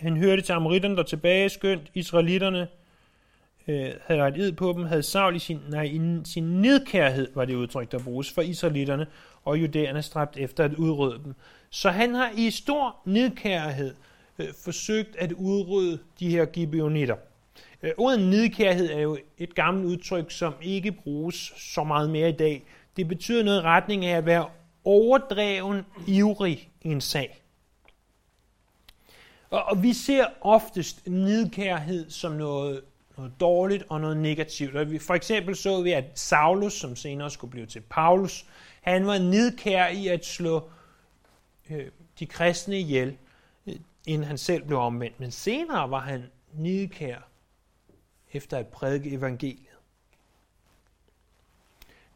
han 0.00 0.16
hørte 0.16 0.42
til 0.42 0.52
amoritterne, 0.52 0.96
der 0.96 1.02
tilbage, 1.02 1.48
skønt 1.48 1.90
israelitterne 1.94 2.68
øh, 3.68 3.90
havde 4.06 4.22
ret 4.22 4.36
ed 4.36 4.52
på 4.52 4.72
dem, 4.76 4.84
havde 4.84 5.02
Saul 5.02 5.36
i 5.36 5.38
sin, 5.38 5.60
nej, 5.68 5.82
i 5.82 6.00
sin 6.24 6.44
nedkærhed, 6.44 7.28
var 7.34 7.44
det 7.44 7.54
udtryk, 7.54 7.92
der 7.92 7.98
bruges 7.98 8.32
for 8.32 8.42
israelitterne, 8.42 9.06
og 9.44 9.60
judæerne 9.60 10.02
stræbt 10.02 10.36
efter 10.36 10.64
at 10.64 10.74
udrydde 10.74 11.24
dem. 11.24 11.34
Så 11.70 11.90
han 11.90 12.14
har 12.14 12.30
i 12.36 12.50
stor 12.50 12.96
nedkærhed 13.04 13.94
øh, 14.38 14.46
forsøgt 14.64 15.16
at 15.16 15.32
udrydde 15.32 15.98
de 16.20 16.30
her 16.30 16.44
gibeonitter. 16.44 17.16
Øh, 17.82 17.90
ordet 17.96 18.20
nedkærhed 18.20 18.90
er 18.90 19.00
jo 19.00 19.18
et 19.38 19.54
gammelt 19.54 19.86
udtryk, 19.86 20.30
som 20.30 20.54
ikke 20.62 20.92
bruges 20.92 21.52
så 21.56 21.84
meget 21.84 22.10
mere 22.10 22.28
i 22.28 22.36
dag. 22.36 22.62
Det 22.96 23.08
betyder 23.08 23.44
noget 23.44 23.58
i 23.58 23.62
retning 23.62 24.04
af 24.04 24.16
at 24.16 24.26
være 24.26 24.46
overdreven 24.84 25.80
ivrig 26.06 26.68
i 26.82 26.88
en 26.88 27.00
sag. 27.00 27.42
Og, 29.50 29.64
og 29.64 29.82
vi 29.82 29.92
ser 29.92 30.26
oftest 30.40 31.06
nidkærhed 31.06 32.10
som 32.10 32.32
noget, 32.32 32.82
noget 33.16 33.32
dårligt 33.40 33.84
og 33.88 34.00
noget 34.00 34.16
negativt. 34.16 34.76
Og 34.76 34.90
vi, 34.90 34.98
for 34.98 35.14
eksempel 35.14 35.56
så 35.56 35.82
vi, 35.82 35.92
at 35.92 36.04
Saulus, 36.14 36.72
som 36.72 36.96
senere 36.96 37.30
skulle 37.30 37.50
blive 37.50 37.66
til 37.66 37.80
Paulus, 37.80 38.46
han 38.80 39.06
var 39.06 39.18
nidkær 39.18 39.86
i 39.86 40.08
at 40.08 40.26
slå 40.26 40.70
øh, 41.70 41.86
de 42.18 42.26
kristne 42.26 42.78
ihjel, 42.78 43.16
øh, 43.66 43.74
inden 44.06 44.26
han 44.26 44.38
selv 44.38 44.62
blev 44.62 44.78
omvendt. 44.78 45.20
Men 45.20 45.30
senere 45.30 45.90
var 45.90 46.00
han 46.00 46.24
nidkær 46.52 47.18
efter 48.32 48.58
at 48.58 48.66
prædike 48.66 49.10
evangeliet. 49.10 49.64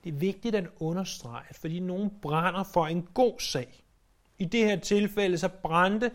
Det 0.04 0.12
er 0.12 0.16
vigtigt 0.16 0.54
at 0.54 0.66
understrege, 0.80 1.44
at 1.48 1.56
fordi 1.56 1.80
nogen 1.80 2.10
brænder 2.22 2.62
for 2.62 2.86
en 2.86 3.08
god 3.14 3.40
sag, 3.40 3.82
i 4.38 4.44
det 4.44 4.64
her 4.64 4.80
tilfælde 4.80 5.38
så 5.38 5.48
brændte 5.48 6.10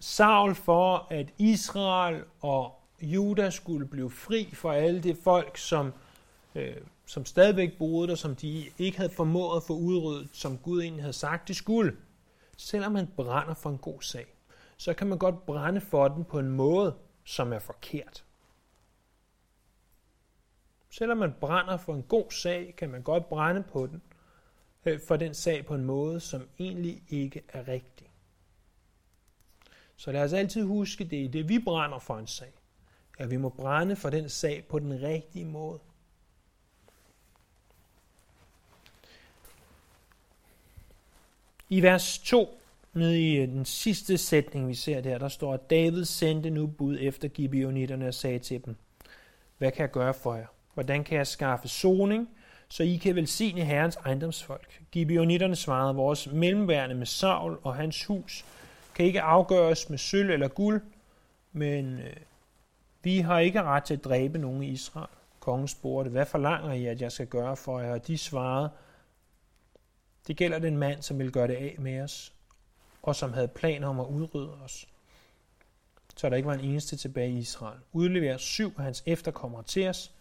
Saul 0.00 0.54
for, 0.54 1.06
at 1.10 1.32
Israel 1.38 2.24
og 2.40 2.74
Juda 3.00 3.50
skulle 3.50 3.86
blive 3.86 4.10
fri 4.10 4.50
for 4.54 4.72
alle 4.72 5.02
det 5.02 5.18
folk, 5.24 5.56
som, 5.56 5.92
øh, 6.54 6.76
som 7.06 7.24
stadigvæk 7.24 7.78
boede 7.78 8.08
der, 8.08 8.14
som 8.14 8.36
de 8.36 8.64
ikke 8.78 8.96
havde 8.96 9.10
formået 9.10 9.56
at 9.56 9.62
få 9.62 9.72
udryddet, 9.72 10.28
som 10.32 10.58
Gud 10.58 10.82
egentlig 10.82 11.02
havde 11.02 11.12
sagt, 11.12 11.48
de 11.48 11.54
skulle. 11.54 11.96
Selvom 12.56 12.92
man 12.92 13.06
brænder 13.16 13.54
for 13.54 13.70
en 13.70 13.78
god 13.78 14.02
sag, 14.02 14.26
så 14.76 14.94
kan 14.94 15.06
man 15.06 15.18
godt 15.18 15.46
brænde 15.46 15.80
for 15.80 16.08
den 16.08 16.24
på 16.24 16.38
en 16.38 16.48
måde, 16.48 16.94
som 17.24 17.52
er 17.52 17.58
forkert. 17.58 18.24
Selvom 20.90 21.18
man 21.18 21.34
brænder 21.40 21.76
for 21.76 21.94
en 21.94 22.02
god 22.02 22.30
sag, 22.30 22.74
kan 22.78 22.90
man 22.90 23.02
godt 23.02 23.28
brænde 23.28 23.62
på 23.62 23.86
den 23.86 24.02
øh, 24.86 25.00
for 25.08 25.16
den 25.16 25.34
sag 25.34 25.66
på 25.66 25.74
en 25.74 25.84
måde, 25.84 26.20
som 26.20 26.48
egentlig 26.58 27.02
ikke 27.08 27.42
er 27.48 27.68
rigtig. 27.68 28.05
Så 29.96 30.12
lad 30.12 30.24
os 30.24 30.32
altid 30.32 30.64
huske 30.64 31.04
det 31.04 31.24
er 31.24 31.28
det, 31.28 31.48
vi 31.48 31.58
brænder 31.58 31.98
for 31.98 32.18
en 32.18 32.26
sag. 32.26 32.52
At 33.18 33.30
vi 33.30 33.36
må 33.36 33.48
brænde 33.48 33.96
for 33.96 34.10
den 34.10 34.28
sag 34.28 34.64
på 34.64 34.78
den 34.78 35.02
rigtige 35.02 35.44
måde. 35.44 35.78
I 41.68 41.82
vers 41.82 42.18
2, 42.18 42.60
nede 42.92 43.22
i 43.22 43.36
øh, 43.36 43.48
den 43.48 43.64
sidste 43.64 44.18
sætning, 44.18 44.68
vi 44.68 44.74
ser 44.74 45.00
der, 45.00 45.18
der 45.18 45.28
står, 45.28 45.54
at 45.54 45.70
David 45.70 46.04
sendte 46.04 46.50
nu 46.50 46.66
bud 46.66 46.98
efter 47.00 47.28
Gibeonitterne 47.28 48.08
og 48.08 48.14
sagde 48.14 48.38
til 48.38 48.64
dem, 48.64 48.76
hvad 49.58 49.72
kan 49.72 49.80
jeg 49.80 49.90
gøre 49.90 50.14
for 50.14 50.34
jer? 50.34 50.46
Hvordan 50.74 51.04
kan 51.04 51.18
jeg 51.18 51.26
skaffe 51.26 51.68
soning, 51.68 52.28
så 52.68 52.82
I 52.82 52.96
kan 52.96 53.14
velsigne 53.14 53.64
Herrens 53.64 53.96
ejendomsfolk? 53.96 54.80
Gibeonitterne 54.92 55.56
svarede, 55.56 55.94
vores 55.94 56.26
mellemværende 56.32 56.94
med 56.94 57.06
Saul 57.06 57.58
og 57.62 57.74
hans 57.74 58.04
hus 58.04 58.44
kan 58.96 59.06
ikke 59.06 59.22
afgøres 59.22 59.90
med 59.90 59.98
sølv 59.98 60.30
eller 60.30 60.48
guld, 60.48 60.82
men 61.52 61.98
øh, 61.98 62.16
vi 63.02 63.18
har 63.18 63.38
ikke 63.38 63.62
ret 63.62 63.84
til 63.84 63.94
at 63.94 64.04
dræbe 64.04 64.38
nogen 64.38 64.62
i 64.62 64.68
Israel. 64.68 65.08
Kongen 65.40 65.68
spurgte, 65.68 66.10
hvad 66.10 66.26
forlanger 66.26 66.72
I, 66.72 66.86
at 66.86 67.00
jeg 67.00 67.12
skal 67.12 67.26
gøre 67.26 67.56
for 67.56 67.80
jer? 67.80 67.92
Og 67.92 68.06
de 68.06 68.18
svarede, 68.18 68.70
det 70.26 70.36
gælder 70.36 70.58
den 70.58 70.76
mand, 70.76 71.02
som 71.02 71.18
vil 71.18 71.32
gøre 71.32 71.48
det 71.48 71.54
af 71.54 71.76
med 71.78 72.00
os, 72.00 72.32
og 73.02 73.16
som 73.16 73.32
havde 73.32 73.48
planer 73.48 73.88
om 73.88 74.00
at 74.00 74.06
udrydde 74.06 74.54
os. 74.54 74.88
Så 76.16 76.28
der 76.28 76.36
ikke 76.36 76.48
var 76.48 76.54
en 76.54 76.64
eneste 76.64 76.96
tilbage 76.96 77.30
i 77.30 77.38
Israel. 77.38 77.80
Udlever 77.92 78.36
syv 78.36 78.74
af 78.78 78.84
hans 78.84 79.02
efterkommere 79.06 79.62
til 79.62 79.88
os, 79.88 80.12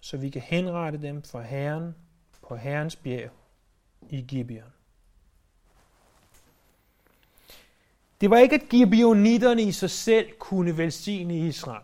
så 0.00 0.16
vi 0.16 0.30
kan 0.30 0.42
henrette 0.42 1.02
dem 1.02 1.22
for 1.22 1.40
Herren 1.40 1.94
på 2.48 2.56
Herrens 2.56 2.96
bjerg 2.96 3.30
i 4.10 4.20
Gibeon. 4.20 4.77
Det 8.20 8.30
var 8.30 8.38
ikke, 8.38 8.54
at 8.54 8.68
gibeonitterne 8.68 9.62
i 9.62 9.72
sig 9.72 9.90
selv 9.90 10.26
kunne 10.38 10.78
velsigne 10.78 11.38
Israel. 11.38 11.82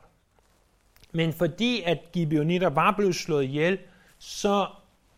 Men 1.12 1.32
fordi 1.32 1.82
at 1.82 1.98
gibeonitter 2.12 2.68
var 2.68 2.94
blevet 2.96 3.14
slået 3.14 3.44
ihjel, 3.44 3.78
så 4.18 4.66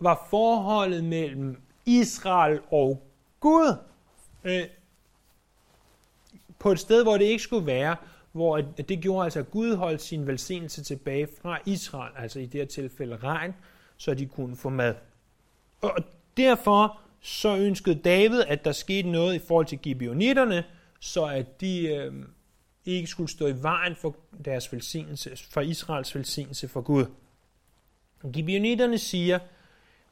var 0.01 0.27
forholdet 0.31 1.05
mellem 1.05 1.63
Israel 1.87 2.61
og 2.71 3.03
Gud 3.41 3.77
øh, 4.45 4.63
på 6.59 6.73
et 6.73 6.79
sted, 6.79 7.03
hvor 7.03 7.17
det 7.17 7.25
ikke 7.25 7.43
skulle 7.43 7.67
være, 7.67 7.97
hvor 8.33 8.61
det 8.61 9.01
gjorde 9.01 9.25
altså, 9.25 9.39
at 9.39 9.51
Gud 9.51 9.77
holdt 9.77 10.03
sin 10.03 10.27
velsignelse 10.27 10.85
tilbage 10.85 11.29
fra 11.43 11.59
Israel, 11.67 12.13
altså 12.17 12.41
i 12.41 12.47
det 12.47 12.61
her 12.61 12.67
tilfælde 12.67 13.17
regn, 13.17 13.55
så 13.97 14.15
de 14.15 14.27
kunne 14.27 14.57
få 14.57 14.69
mad. 14.69 14.95
Og 15.83 15.97
derfor 16.37 17.01
så 17.21 17.57
ønskede 17.57 17.95
David, 17.95 18.41
at 18.41 18.65
der 18.65 18.73
skete 18.73 19.11
noget 19.11 19.35
i 19.35 19.39
forhold 19.39 19.67
til 19.67 19.79
gibeonitterne, 19.79 20.65
så 21.01 21.25
at 21.25 21.61
de 21.61 21.89
øh, 21.89 22.13
ikke 22.85 23.07
skulle 23.07 23.31
stå 23.31 23.47
i 23.47 23.63
vejen 23.63 23.97
for 23.97 24.17
deres 24.45 24.73
velsignelse, 24.73 25.37
for 25.51 25.61
Israels 25.61 26.15
velsignelse 26.15 26.69
for 26.69 26.81
Gud. 26.81 27.07
Gibeonitterne 28.33 28.99
siger, 28.99 29.39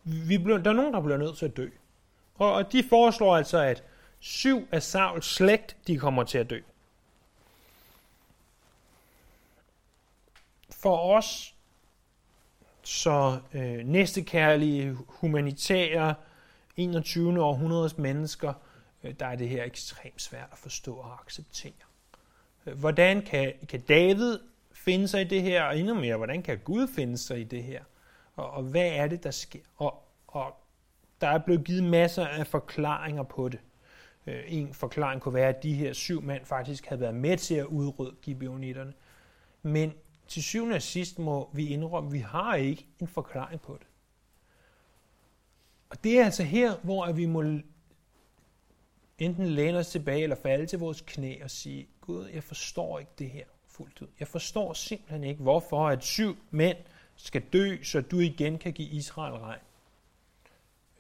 vi 0.05 0.38
bliver, 0.38 0.59
der 0.59 0.71
er 0.71 0.75
nogen, 0.75 0.95
der 0.95 1.00
bliver 1.00 1.17
nødt 1.17 1.38
til 1.38 1.45
at 1.47 1.57
dø. 1.57 1.69
Og, 2.35 2.53
og 2.53 2.73
de 2.73 2.85
foreslår 2.88 3.37
altså, 3.37 3.59
at 3.59 3.83
syv 4.19 4.69
af 4.73 4.83
Sauls 4.83 5.26
slægt, 5.26 5.76
de 5.87 5.99
kommer 5.99 6.25
til 6.25 6.38
at 6.38 6.50
dø. 6.50 6.61
For 10.71 11.17
os, 11.17 11.55
så 12.83 13.38
øh, 13.55 13.87
næstekærlige, 13.87 14.97
humanitære, 15.09 16.14
21. 16.76 17.43
århundredes 17.43 17.99
mennesker, 17.99 18.53
Øh, 19.04 19.14
der 19.20 19.26
er 19.26 19.37
det 19.37 19.49
her 19.49 19.64
ekstremt 19.64 20.23
svært 20.23 20.49
at 20.52 20.58
forstå 20.58 20.94
og 20.94 21.20
acceptere. 21.20 21.73
Øh, 22.66 22.78
hvordan 22.78 23.23
kan, 23.23 23.52
kan 23.68 23.80
David 23.80 24.38
finde 24.73 25.08
sig 25.08 25.20
i 25.20 25.25
det 25.25 25.42
her, 25.42 25.62
og 25.62 25.78
endnu 25.78 25.94
mere, 25.94 26.16
hvordan 26.16 26.42
kan 26.42 26.58
Gud 26.58 26.88
finde 26.88 27.18
sig 27.18 27.40
i 27.40 27.44
det 27.44 27.62
her? 27.62 27.84
Og, 28.37 28.50
og 28.50 28.62
hvad 28.62 28.87
er 28.87 29.06
det, 29.06 29.25
der 29.25 29.30
sker? 29.30 29.61
Og, 29.76 30.08
og 30.26 30.56
der 31.20 31.28
er 31.28 31.38
blevet 31.38 31.64
givet 31.64 31.84
masser 31.84 32.26
af 32.26 32.46
forklaringer 32.46 33.23
på 33.23 33.49
det. 33.49 33.61
Øh, 34.26 34.42
en 34.46 34.75
forklaring 34.75 35.20
kunne 35.20 35.34
være, 35.34 35.49
at 35.49 35.62
de 35.62 35.75
her 35.75 35.92
syv 35.92 36.23
mænd 36.23 36.44
faktisk 36.44 36.87
havde 36.87 37.00
været 37.00 37.14
med 37.14 37.37
til 37.37 37.54
at 37.54 37.66
udrydde 37.66 38.16
gibeonitterne. 38.23 38.92
Men 39.62 39.92
til 40.28 40.42
syvende 40.42 40.76
og 40.76 40.82
sidst 40.82 41.18
må 41.18 41.50
vi 41.52 41.66
indrømme, 41.66 42.08
at 42.08 42.12
vi 42.12 42.18
har 42.18 42.54
ikke 42.54 42.87
en 42.99 43.08
forklaring 43.08 43.61
på 43.61 43.76
det. 43.80 43.87
Og 45.90 46.04
det 46.04 46.20
er 46.20 46.25
altså 46.25 46.42
her, 46.42 46.76
hvor 46.82 47.12
vi 47.12 47.26
må 47.26 47.42
enten 49.18 49.47
læne 49.47 49.78
os 49.78 49.88
tilbage 49.88 50.23
eller 50.23 50.37
falde 50.37 50.66
til 50.66 50.78
vores 50.78 51.00
knæ 51.06 51.42
og 51.42 51.50
sige, 51.50 51.88
Gud, 52.00 52.26
jeg 52.26 52.44
forstår 52.44 52.99
ikke 52.99 53.12
det 53.18 53.30
her 53.30 53.44
fuldt 53.66 54.02
ud. 54.02 54.09
Jeg 54.21 54.28
forstår 54.28 54.73
simpelthen 54.73 55.25
ikke, 55.25 55.42
hvorfor 55.42 55.88
at 55.88 56.04
syv 56.04 56.37
mænd 56.50 56.76
skal 57.16 57.42
dø, 57.52 57.83
så 57.83 58.00
du 58.00 58.21
igen 58.21 58.59
kan 58.59 58.73
give 58.73 58.88
Israel 58.88 59.35
regn. 59.35 59.61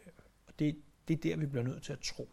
Øh, 0.06 0.12
og 0.46 0.58
det, 0.58 0.76
det 1.08 1.14
er 1.14 1.22
der, 1.22 1.36
vi 1.36 1.46
bliver 1.46 1.64
nødt 1.64 1.82
til 1.82 1.92
at 1.92 2.00
tro. 2.00 2.28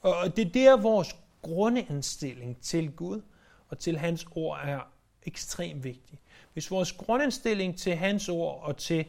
Og 0.00 0.36
det 0.36 0.46
er 0.46 0.50
der, 0.50 0.76
vores 0.76 1.16
grundindstilling 1.42 2.60
til 2.60 2.90
Gud 2.90 3.22
og 3.68 3.78
til 3.78 3.98
hans 3.98 4.26
ord 4.34 4.60
er 4.64 4.80
ekstremt 5.22 5.84
vigtig. 5.84 6.18
Hvis 6.52 6.70
vores 6.70 6.92
grundindstilling 6.92 7.78
til 7.78 7.96
hans 7.96 8.28
ord 8.28 8.62
og 8.62 8.76
til 8.76 9.04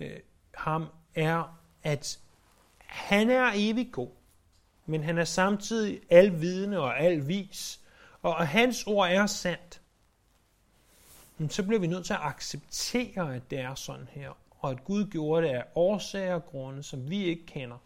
øh, 0.00 0.16
ham 0.54 0.86
er, 1.14 1.60
at 1.82 2.20
han 2.78 3.30
er 3.30 3.50
evig 3.54 3.92
god, 3.92 4.10
men 4.86 5.02
han 5.02 5.18
er 5.18 5.24
samtidig 5.24 6.00
alvidende 6.10 6.80
og 6.80 7.00
alvis, 7.00 7.80
og 8.22 8.48
hans 8.48 8.84
ord 8.86 9.08
er 9.08 9.26
sandt, 9.26 9.80
Men 11.38 11.50
så 11.50 11.62
bliver 11.62 11.80
vi 11.80 11.86
nødt 11.86 12.06
til 12.06 12.12
at 12.12 12.20
acceptere, 12.22 13.36
at 13.36 13.50
det 13.50 13.58
er 13.58 13.74
sådan 13.74 14.08
her, 14.10 14.38
og 14.50 14.70
at 14.70 14.84
Gud 14.84 15.04
gjorde 15.04 15.46
det 15.46 15.52
af 15.52 15.64
årsager 15.74 16.34
og 16.34 16.44
grunde, 16.44 16.82
som 16.82 17.10
vi 17.10 17.24
ikke 17.24 17.46
kender. 17.46 17.76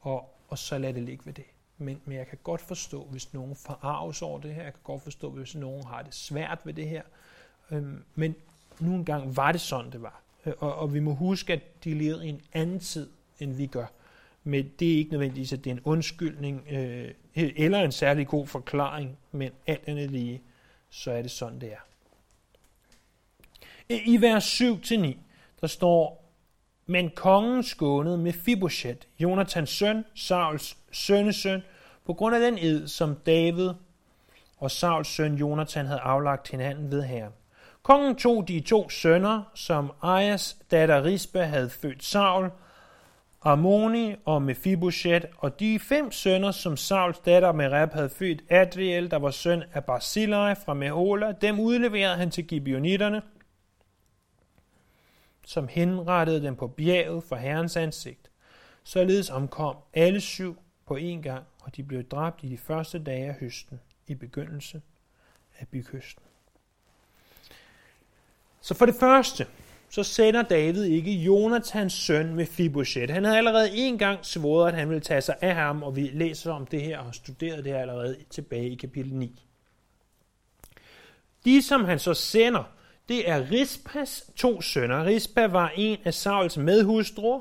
Og, 0.00 0.34
og 0.48 0.58
så 0.58 0.78
lad 0.78 0.94
det 0.94 1.02
ligge 1.02 1.26
ved 1.26 1.32
det. 1.32 1.44
Men, 1.78 2.00
men 2.04 2.16
jeg 2.16 2.26
kan 2.26 2.38
godt 2.42 2.60
forstå, 2.60 3.04
hvis 3.04 3.32
nogen 3.32 3.56
forarves 3.56 4.22
over 4.22 4.40
det 4.40 4.54
her. 4.54 4.62
Jeg 4.62 4.72
kan 4.72 4.82
godt 4.84 5.02
forstå, 5.02 5.30
hvis 5.30 5.54
nogen 5.54 5.84
har 5.84 6.02
det 6.02 6.14
svært 6.14 6.58
ved 6.64 6.74
det 6.74 6.88
her. 6.88 7.02
Øhm, 7.70 8.04
men 8.14 8.34
nu 8.80 8.94
engang 8.94 9.36
var 9.36 9.52
det 9.52 9.60
sådan, 9.60 9.92
det 9.92 10.02
var. 10.02 10.22
Øh, 10.46 10.52
og, 10.58 10.74
og 10.74 10.94
vi 10.94 11.00
må 11.00 11.14
huske, 11.14 11.52
at 11.52 11.84
de 11.84 11.94
levede 11.94 12.26
i 12.26 12.28
en 12.28 12.42
anden 12.52 12.80
tid, 12.80 13.10
end 13.38 13.52
vi 13.52 13.66
gør. 13.66 13.86
Men 14.44 14.70
det 14.78 14.92
er 14.92 14.96
ikke 14.96 15.10
nødvendigvis, 15.10 15.52
at 15.52 15.64
det 15.64 15.70
er 15.70 15.74
en 15.74 15.80
undskyldning 15.84 16.66
øh, 16.70 17.10
eller 17.34 17.78
en 17.78 17.92
særlig 17.92 18.26
god 18.26 18.46
forklaring, 18.46 19.18
men 19.32 19.50
alt 19.66 19.82
andet 19.86 20.10
lige, 20.10 20.42
så 20.90 21.10
er 21.10 21.22
det 21.22 21.30
sådan, 21.30 21.60
det 21.60 21.72
er. 21.72 21.86
I 23.88 24.20
vers 24.20 24.60
7-9, 24.60 25.16
der 25.60 25.66
står, 25.66 26.32
men 26.86 27.10
kongen 27.10 27.62
skånede 27.62 28.18
med 28.18 28.32
Fibochet, 28.32 29.08
Jonathans 29.18 29.70
søn, 29.70 30.04
Sauls 30.14 30.76
sønnesøn, 30.92 31.62
på 32.04 32.14
grund 32.14 32.34
af 32.34 32.40
den 32.40 32.58
ed, 32.58 32.88
som 32.88 33.16
David 33.26 33.70
og 34.56 34.70
Sauls 34.70 35.08
søn 35.08 35.34
Jonathan 35.34 35.86
havde 35.86 36.00
aflagt 36.00 36.50
hinanden 36.50 36.90
ved 36.90 37.02
herren. 37.02 37.32
Kongen 37.82 38.16
tog 38.16 38.48
de 38.48 38.60
to 38.60 38.88
sønner, 38.88 39.42
som 39.54 39.92
Ajas 40.02 40.56
datter 40.70 41.04
Rispa 41.04 41.42
havde 41.42 41.70
født 41.70 42.04
Saul, 42.04 42.50
Armoni 43.42 44.14
og 44.24 44.42
Mephibosheth, 44.42 45.26
og 45.38 45.60
de 45.60 45.78
fem 45.78 46.12
sønner, 46.12 46.50
som 46.50 46.76
Sauls 46.76 47.18
datter 47.18 47.52
Merab 47.52 47.92
havde 47.92 48.10
født, 48.10 48.42
Adriel, 48.48 49.10
der 49.10 49.16
var 49.16 49.30
søn 49.30 49.62
af 49.72 49.84
Barzillai 49.84 50.54
fra 50.54 50.74
Mehola, 50.74 51.32
dem 51.32 51.60
udleverede 51.60 52.16
han 52.16 52.30
til 52.30 52.46
Gibeonitterne, 52.46 53.22
som 55.46 55.68
henrettede 55.68 56.42
dem 56.42 56.56
på 56.56 56.66
bjerget 56.66 57.24
for 57.24 57.36
Herrens 57.36 57.76
ansigt. 57.76 58.30
Således 58.84 59.30
omkom 59.30 59.76
alle 59.94 60.20
syv 60.20 60.56
på 60.86 60.96
én 60.96 61.20
gang, 61.22 61.44
og 61.62 61.76
de 61.76 61.82
blev 61.82 62.04
dræbt 62.04 62.44
i 62.44 62.48
de 62.48 62.58
første 62.58 62.98
dage 62.98 63.28
af 63.28 63.34
høsten, 63.34 63.80
i 64.06 64.14
begyndelsen 64.14 64.82
af 65.58 65.68
bykysten. 65.68 66.22
Så 68.60 68.74
for 68.74 68.86
det 68.86 68.94
første, 68.94 69.46
så 69.90 70.02
sender 70.02 70.42
David 70.42 70.84
ikke 70.84 71.12
Jonathans 71.12 71.92
søn 71.92 72.34
med 72.34 72.46
Fibochet. 72.46 73.10
Han 73.10 73.24
havde 73.24 73.38
allerede 73.38 73.70
en 73.76 73.98
gang 73.98 74.18
svoret, 74.22 74.68
at 74.68 74.78
han 74.78 74.88
ville 74.88 75.00
tage 75.00 75.20
sig 75.20 75.36
af 75.40 75.54
ham, 75.54 75.82
og 75.82 75.96
vi 75.96 76.10
læser 76.14 76.52
om 76.52 76.66
det 76.66 76.82
her 76.82 76.98
og 76.98 77.04
har 77.04 77.12
studeret 77.12 77.64
det 77.64 77.72
her 77.72 77.80
allerede 77.80 78.16
tilbage 78.30 78.70
i 78.70 78.74
kapitel 78.74 79.14
9. 79.14 79.42
De, 81.44 81.62
som 81.62 81.84
han 81.84 81.98
så 81.98 82.14
sender, 82.14 82.64
det 83.08 83.30
er 83.30 83.50
Rispas 83.50 84.30
to 84.36 84.60
sønner. 84.60 85.04
Rispa 85.04 85.46
var 85.46 85.72
en 85.76 85.98
af 86.04 86.14
Sauls 86.14 86.56
medhustruer, 86.56 87.40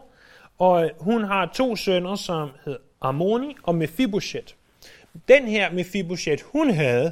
og 0.57 0.91
hun 0.99 1.23
har 1.23 1.51
to 1.55 1.75
sønner, 1.75 2.15
som 2.15 2.49
hed 2.65 2.77
Armoni 3.01 3.55
og 3.63 3.75
Mephibosheth. 3.75 4.53
Den 5.27 5.47
her 5.47 5.71
Mephibosheth, 5.71 6.43
hun 6.45 6.69
havde, 6.69 7.11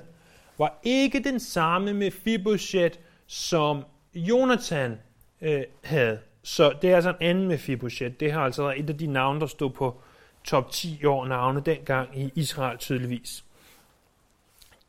var 0.58 0.80
ikke 0.84 1.20
den 1.20 1.40
samme 1.40 1.94
Mephibosheth, 1.94 3.00
som 3.28 3.84
Jonathan 4.16 4.98
øh, 5.42 5.64
havde. 5.84 6.20
Så 6.44 6.74
det 6.82 6.92
er 6.92 6.96
altså 6.96 7.10
en 7.10 7.16
anden 7.20 7.48
med 7.48 7.58
Fibuchet. 7.58 8.20
Det 8.20 8.32
har 8.32 8.42
altså 8.42 8.64
været 8.64 8.80
et 8.80 8.90
af 8.90 8.98
de 8.98 9.08
navne, 9.08 9.40
der 9.40 9.48
stod 9.48 9.70
på 9.70 10.02
top 10.44 10.72
10 10.72 11.06
år 11.06 11.26
navne 11.26 11.62
dengang 11.62 12.20
i 12.20 12.32
Israel 12.36 12.78
tydeligvis. 12.78 13.44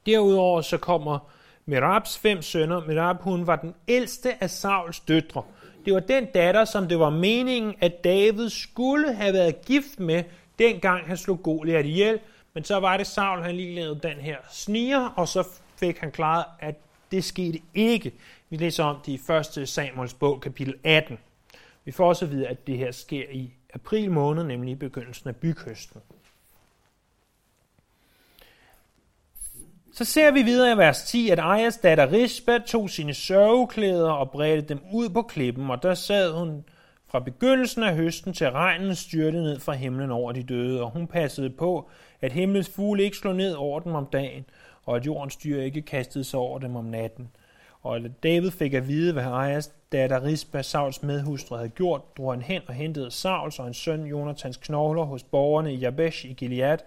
Derudover 0.06 0.60
så 0.60 0.78
kommer 0.78 1.18
Merabs 1.66 2.18
fem 2.18 2.42
sønner. 2.42 2.80
Merab 2.86 3.16
hun 3.20 3.46
var 3.46 3.56
den 3.56 3.74
ældste 3.88 4.42
af 4.42 4.50
Sauls 4.50 5.00
døtre. 5.00 5.42
Det 5.84 5.94
var 5.94 6.00
den 6.00 6.26
datter, 6.34 6.64
som 6.64 6.88
det 6.88 6.98
var 6.98 7.10
meningen, 7.10 7.74
at 7.80 8.04
David 8.04 8.48
skulle 8.48 9.14
have 9.14 9.32
været 9.32 9.64
gift 9.64 10.00
med, 10.00 10.24
dengang 10.58 11.06
han 11.06 11.16
slog 11.16 11.42
Goliath 11.42 11.88
ihjel. 11.88 12.20
Men 12.54 12.64
så 12.64 12.80
var 12.80 12.96
det 12.96 13.06
Saul, 13.06 13.42
han 13.42 13.56
lige 13.56 13.74
lavede 13.74 14.00
den 14.02 14.16
her 14.16 14.36
sniger, 14.50 15.08
og 15.16 15.28
så 15.28 15.48
fik 15.76 15.98
han 15.98 16.10
klaret, 16.10 16.44
at 16.60 16.74
det 17.12 17.24
skete 17.24 17.60
ikke. 17.74 18.12
Vi 18.50 18.56
læser 18.56 18.84
om 18.84 18.96
det 19.06 19.12
i 19.12 19.60
1. 19.60 19.68
Samuels 19.68 20.14
bog, 20.14 20.40
kapitel 20.40 20.74
18. 20.84 21.18
Vi 21.84 21.92
får 21.92 22.08
også 22.08 22.24
at 22.24 22.30
vide, 22.30 22.48
at 22.48 22.66
det 22.66 22.78
her 22.78 22.92
sker 22.92 23.24
i 23.30 23.50
april 23.74 24.10
måned, 24.10 24.44
nemlig 24.44 24.72
i 24.72 24.74
begyndelsen 24.74 25.28
af 25.28 25.36
bykøsten. 25.36 26.00
Så 29.92 30.04
ser 30.04 30.30
vi 30.30 30.42
videre 30.42 30.72
i 30.72 30.76
vers 30.76 31.02
10, 31.02 31.30
at 31.30 31.38
Ejas 31.38 31.76
datter 31.76 32.12
Rispa 32.12 32.58
tog 32.58 32.90
sine 32.90 33.14
sørgeklæder 33.14 34.10
og 34.10 34.30
bredte 34.30 34.68
dem 34.68 34.80
ud 34.92 35.08
på 35.08 35.22
klippen, 35.22 35.70
og 35.70 35.82
der 35.82 35.94
sad 35.94 36.32
hun 36.32 36.64
fra 37.08 37.20
begyndelsen 37.20 37.82
af 37.82 37.96
høsten 37.96 38.32
til 38.32 38.50
regnen 38.50 38.94
styrte 38.94 39.42
ned 39.42 39.60
fra 39.60 39.72
himlen 39.72 40.10
over 40.10 40.32
de 40.32 40.42
døde, 40.42 40.82
og 40.82 40.90
hun 40.90 41.06
passede 41.06 41.50
på, 41.50 41.90
at 42.20 42.32
himlens 42.32 42.68
fugle 42.68 43.02
ikke 43.02 43.16
slog 43.16 43.36
ned 43.36 43.54
over 43.54 43.80
dem 43.80 43.94
om 43.94 44.06
dagen, 44.12 44.44
og 44.88 44.96
at 44.96 45.06
jordens 45.06 45.36
dyr 45.36 45.60
ikke 45.60 45.82
kastede 45.82 46.24
sig 46.24 46.40
over 46.40 46.58
dem 46.58 46.76
om 46.76 46.84
natten. 46.84 47.28
Og 47.82 48.00
da 48.00 48.08
David 48.22 48.50
fik 48.50 48.74
at 48.74 48.88
vide, 48.88 49.12
hvad 49.12 49.24
Ejas 49.24 49.72
datter 49.92 50.22
Rispa, 50.22 50.62
Sauls 50.62 51.02
medhustru, 51.02 51.56
havde 51.56 51.68
gjort, 51.68 52.16
drog 52.16 52.32
han 52.32 52.42
hen 52.42 52.62
og 52.68 52.74
hentede 52.74 53.10
Sauls 53.10 53.58
og 53.58 53.64
hans 53.64 53.76
søn 53.76 54.04
Jonathans 54.04 54.56
knogler 54.56 55.04
hos 55.04 55.22
borgerne 55.22 55.72
i 55.72 55.76
Jabesh 55.76 56.26
i 56.26 56.32
Gilead, 56.32 56.78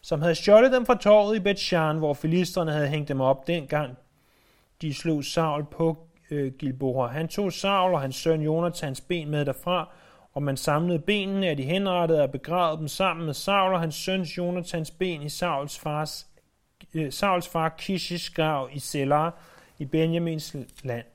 som 0.00 0.22
havde 0.22 0.34
stjålet 0.34 0.72
dem 0.72 0.86
fra 0.86 0.94
torvet 0.94 1.36
i 1.36 1.40
Bethshan, 1.40 1.98
hvor 1.98 2.14
filisterne 2.14 2.72
havde 2.72 2.88
hængt 2.88 3.08
dem 3.08 3.20
op 3.20 3.46
dengang 3.46 3.96
de 4.82 4.94
slog 4.94 5.24
Saul 5.24 5.64
på 5.64 5.98
øh, 6.30 6.52
Gilboa. 6.52 7.06
Han 7.06 7.28
tog 7.28 7.52
Saul 7.52 7.94
og 7.94 8.00
hans 8.00 8.16
søn 8.16 8.42
Jonathans 8.42 9.00
ben 9.00 9.30
med 9.30 9.44
derfra, 9.44 9.88
og 10.32 10.42
man 10.42 10.56
samlede 10.56 10.98
benene 10.98 11.48
af 11.48 11.56
de 11.56 11.62
henrettede 11.62 12.22
og 12.22 12.30
begravede 12.30 12.78
dem 12.78 12.88
sammen 12.88 13.26
med 13.26 13.34
Saul 13.34 13.74
og 13.74 13.80
hans 13.80 13.94
søn 13.94 14.22
Jonathans 14.22 14.90
ben 14.90 15.22
i 15.22 15.28
Sauls, 15.28 15.78
fars, 15.78 16.29
Øh, 16.94 17.12
Sauls 17.12 17.48
far 17.48 17.68
Kishis 17.68 18.30
grav 18.30 18.68
i 18.72 18.78
Selah 18.78 19.32
i 19.78 19.84
Benjamins 19.84 20.56
land. 20.82 21.06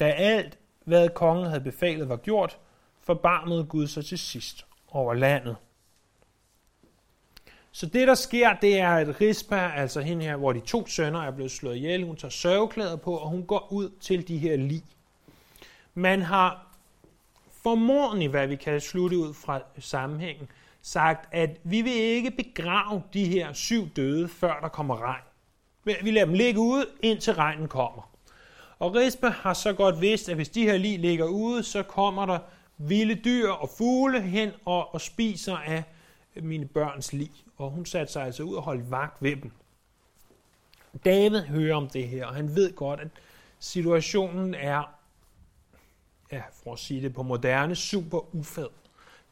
Da 0.00 0.10
alt, 0.10 0.58
hvad 0.84 1.08
kongen 1.08 1.46
havde 1.46 1.60
befalet, 1.60 2.08
var 2.08 2.16
gjort, 2.16 2.58
forbarmede 3.00 3.64
Gud 3.64 3.86
sig 3.86 4.04
til 4.04 4.18
sidst 4.18 4.66
over 4.90 5.14
landet. 5.14 5.56
Så 7.72 7.86
det, 7.86 8.08
der 8.08 8.14
sker, 8.14 8.52
det 8.54 8.78
er, 8.78 8.90
at 8.90 9.20
Rispa, 9.20 9.72
altså 9.76 10.00
hende 10.00 10.24
her, 10.24 10.36
hvor 10.36 10.52
de 10.52 10.60
to 10.60 10.86
sønner 10.86 11.22
er 11.22 11.30
blevet 11.30 11.50
slået 11.50 11.76
ihjel, 11.76 12.04
hun 12.04 12.16
tager 12.16 12.30
sørgeklæder 12.30 12.96
på, 12.96 13.16
og 13.16 13.28
hun 13.28 13.46
går 13.46 13.72
ud 13.72 13.90
til 14.00 14.28
de 14.28 14.38
her 14.38 14.56
lig. 14.56 14.82
Man 15.94 16.22
har 16.22 16.66
formodentlig, 17.62 18.28
hvad 18.28 18.46
vi 18.46 18.56
kan 18.56 18.80
slutte 18.80 19.18
ud 19.18 19.34
fra 19.34 19.60
sammenhængen, 19.78 20.48
sagt, 20.82 21.28
at 21.32 21.60
vi 21.64 21.82
vil 21.82 21.92
ikke 21.92 22.30
begrave 22.30 23.02
de 23.14 23.24
her 23.24 23.52
syv 23.52 23.88
døde, 23.88 24.28
før 24.28 24.60
der 24.60 24.68
kommer 24.68 25.02
regn. 25.02 25.22
Vi 25.84 26.10
lader 26.10 26.26
dem 26.26 26.34
ligge 26.34 26.60
ude, 26.60 26.86
indtil 27.02 27.34
regnen 27.34 27.68
kommer. 27.68 28.10
Og 28.78 28.94
Rispa 28.94 29.28
har 29.28 29.54
så 29.54 29.72
godt 29.72 30.00
vidst, 30.00 30.28
at 30.28 30.36
hvis 30.36 30.48
de 30.48 30.62
her 30.62 30.76
lig 30.76 30.98
ligger 30.98 31.24
ude, 31.24 31.62
så 31.62 31.82
kommer 31.82 32.26
der 32.26 32.38
vilde 32.78 33.14
dyr 33.14 33.50
og 33.50 33.68
fugle 33.78 34.22
hen 34.22 34.50
og, 34.64 34.94
og 34.94 35.00
spiser 35.00 35.56
af 35.56 35.84
mine 36.36 36.66
børns 36.66 37.12
lig 37.12 37.30
og 37.62 37.70
hun 37.70 37.86
satte 37.86 38.12
sig 38.12 38.24
altså 38.24 38.42
ud 38.42 38.54
og 38.54 38.62
holdt 38.62 38.90
vagt 38.90 39.22
ved 39.22 39.36
dem. 39.36 39.50
David 41.04 41.40
hører 41.42 41.76
om 41.76 41.88
det 41.88 42.08
her, 42.08 42.26
og 42.26 42.34
han 42.34 42.54
ved 42.54 42.74
godt, 42.74 43.00
at 43.00 43.08
situationen 43.58 44.54
er, 44.54 44.94
ja, 46.32 46.42
for 46.62 46.72
at 46.72 46.78
sige 46.78 47.02
det 47.02 47.14
på 47.14 47.22
moderne, 47.22 47.76
super 47.76 48.34
ufed. 48.34 48.68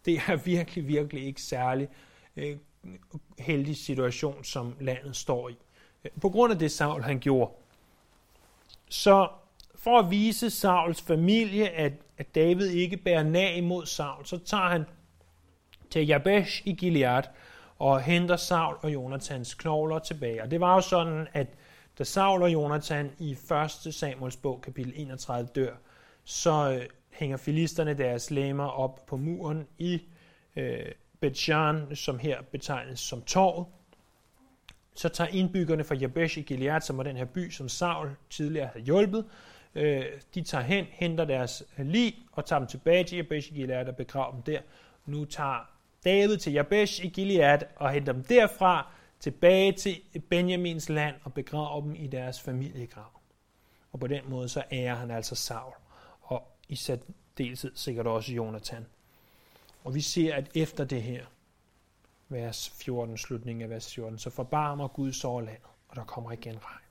Det 0.05 0.21
er 0.29 0.37
virkelig, 0.37 0.89
virkelig 0.89 1.25
ikke 1.25 1.43
særlig 1.43 1.89
øh, 2.37 2.57
heldig 3.39 3.77
situation, 3.77 4.45
som 4.45 4.77
landet 4.81 5.17
står 5.17 5.49
i. 5.49 5.57
På 6.21 6.29
grund 6.29 6.53
af 6.53 6.59
det 6.59 6.71
Saul 6.71 7.03
han 7.03 7.19
gjorde. 7.19 7.53
Så 8.89 9.29
for 9.75 9.99
at 9.99 10.11
vise 10.11 10.51
Sauls 10.51 11.03
familie, 11.03 11.69
at, 11.69 11.93
at 12.19 12.35
David 12.35 12.67
ikke 12.67 12.97
bærer 12.97 13.23
nag 13.23 13.57
imod 13.57 13.87
Saul, 13.87 14.27
så 14.27 14.39
tager 14.39 14.69
han 14.69 14.85
til 15.91 16.07
Jabesh 16.07 16.63
i 16.65 16.73
Gilead 16.73 17.23
og 17.79 18.03
henter 18.03 18.37
Saul 18.37 18.77
og 18.83 18.93
Jonathans 18.93 19.55
knogler 19.55 19.99
tilbage. 19.99 20.43
Og 20.43 20.51
det 20.51 20.61
var 20.61 20.75
jo 20.75 20.81
sådan, 20.81 21.29
at 21.33 21.47
da 21.99 22.05
Saul 22.05 22.43
og 22.43 22.53
Jonathan 22.53 23.11
i 23.19 23.37
1. 23.87 23.95
Samuels 23.95 24.37
bog, 24.37 24.61
kapitel 24.63 24.93
31, 24.97 25.49
dør, 25.55 25.75
så 26.25 26.73
øh, 26.73 26.87
hænger 27.11 27.37
filisterne 27.37 27.95
deres 27.95 28.31
lemmer 28.31 28.67
op 28.67 29.07
på 29.07 29.17
muren 29.17 29.67
i 29.79 30.03
øh, 30.57 30.87
Bethshan, 31.21 31.97
som 31.97 32.19
her 32.19 32.43
betegnes 32.43 33.01
som 33.01 33.23
torvet. 33.23 33.67
Så 34.95 35.09
tager 35.09 35.29
indbyggerne 35.29 35.85
fra 35.85 35.95
Jabesh 35.95 36.39
i 36.39 36.43
Gilead, 36.43 36.81
som 36.81 36.97
var 36.97 37.03
den 37.03 37.17
her 37.17 37.25
by, 37.25 37.51
som 37.51 37.69
Saul 37.69 38.11
tidligere 38.31 38.67
havde 38.67 38.85
hjulpet, 38.85 39.25
øh, 39.75 40.05
de 40.35 40.43
tager 40.43 40.65
hen, 40.65 40.87
henter 40.91 41.25
deres 41.25 41.63
lig 41.79 42.15
og 42.33 42.45
tager 42.45 42.61
dem 42.61 42.69
tilbage 42.69 43.05
til 43.05 43.17
Jabesh 43.17 43.53
i 43.53 43.55
Gilead 43.55 43.89
og 43.89 43.97
begraver 43.97 44.33
dem 44.33 44.43
der. 44.43 44.61
Nu 45.07 45.25
tager 45.25 45.71
David 46.05 46.37
til 46.37 46.53
Jabesh 46.53 47.05
i 47.05 47.09
Gilead 47.09 47.59
og 47.77 47.91
henter 47.91 48.13
dem 48.13 48.25
derfra 48.25 48.93
tilbage 49.21 49.73
til 49.73 50.03
Benjamins 50.31 50.89
land 50.89 51.17
og 51.25 51.35
begraver 51.35 51.81
dem 51.81 51.95
i 51.95 52.07
deres 52.07 52.41
familiegrav. 52.41 53.21
Og 53.93 54.01
på 54.01 54.07
den 54.07 54.21
måde 54.29 54.49
så 54.49 54.63
ærer 54.73 54.95
han 54.95 55.11
altså 55.11 55.35
Saul, 55.35 55.73
i 56.71 56.77
særdeleshed 56.77 57.73
sikkert 57.75 58.07
også 58.07 58.33
Jonathan. 58.33 58.87
Og 59.85 59.95
vi 59.95 60.01
ser, 60.01 60.35
at 60.35 60.51
efter 60.55 60.85
det 60.85 61.03
her, 61.03 61.25
vers 62.29 62.71
14, 62.71 63.19
slutningen 63.19 63.63
af 63.63 63.71
vers 63.71 63.95
14, 63.95 64.19
så 64.19 64.31
forbarmer 64.31 64.89
Gud 64.89 65.25
over 65.25 65.41
landet, 65.41 65.71
og 65.89 65.97
der 65.97 66.05
kommer 66.05 66.33
igen 66.33 66.59
regn. 66.65 66.85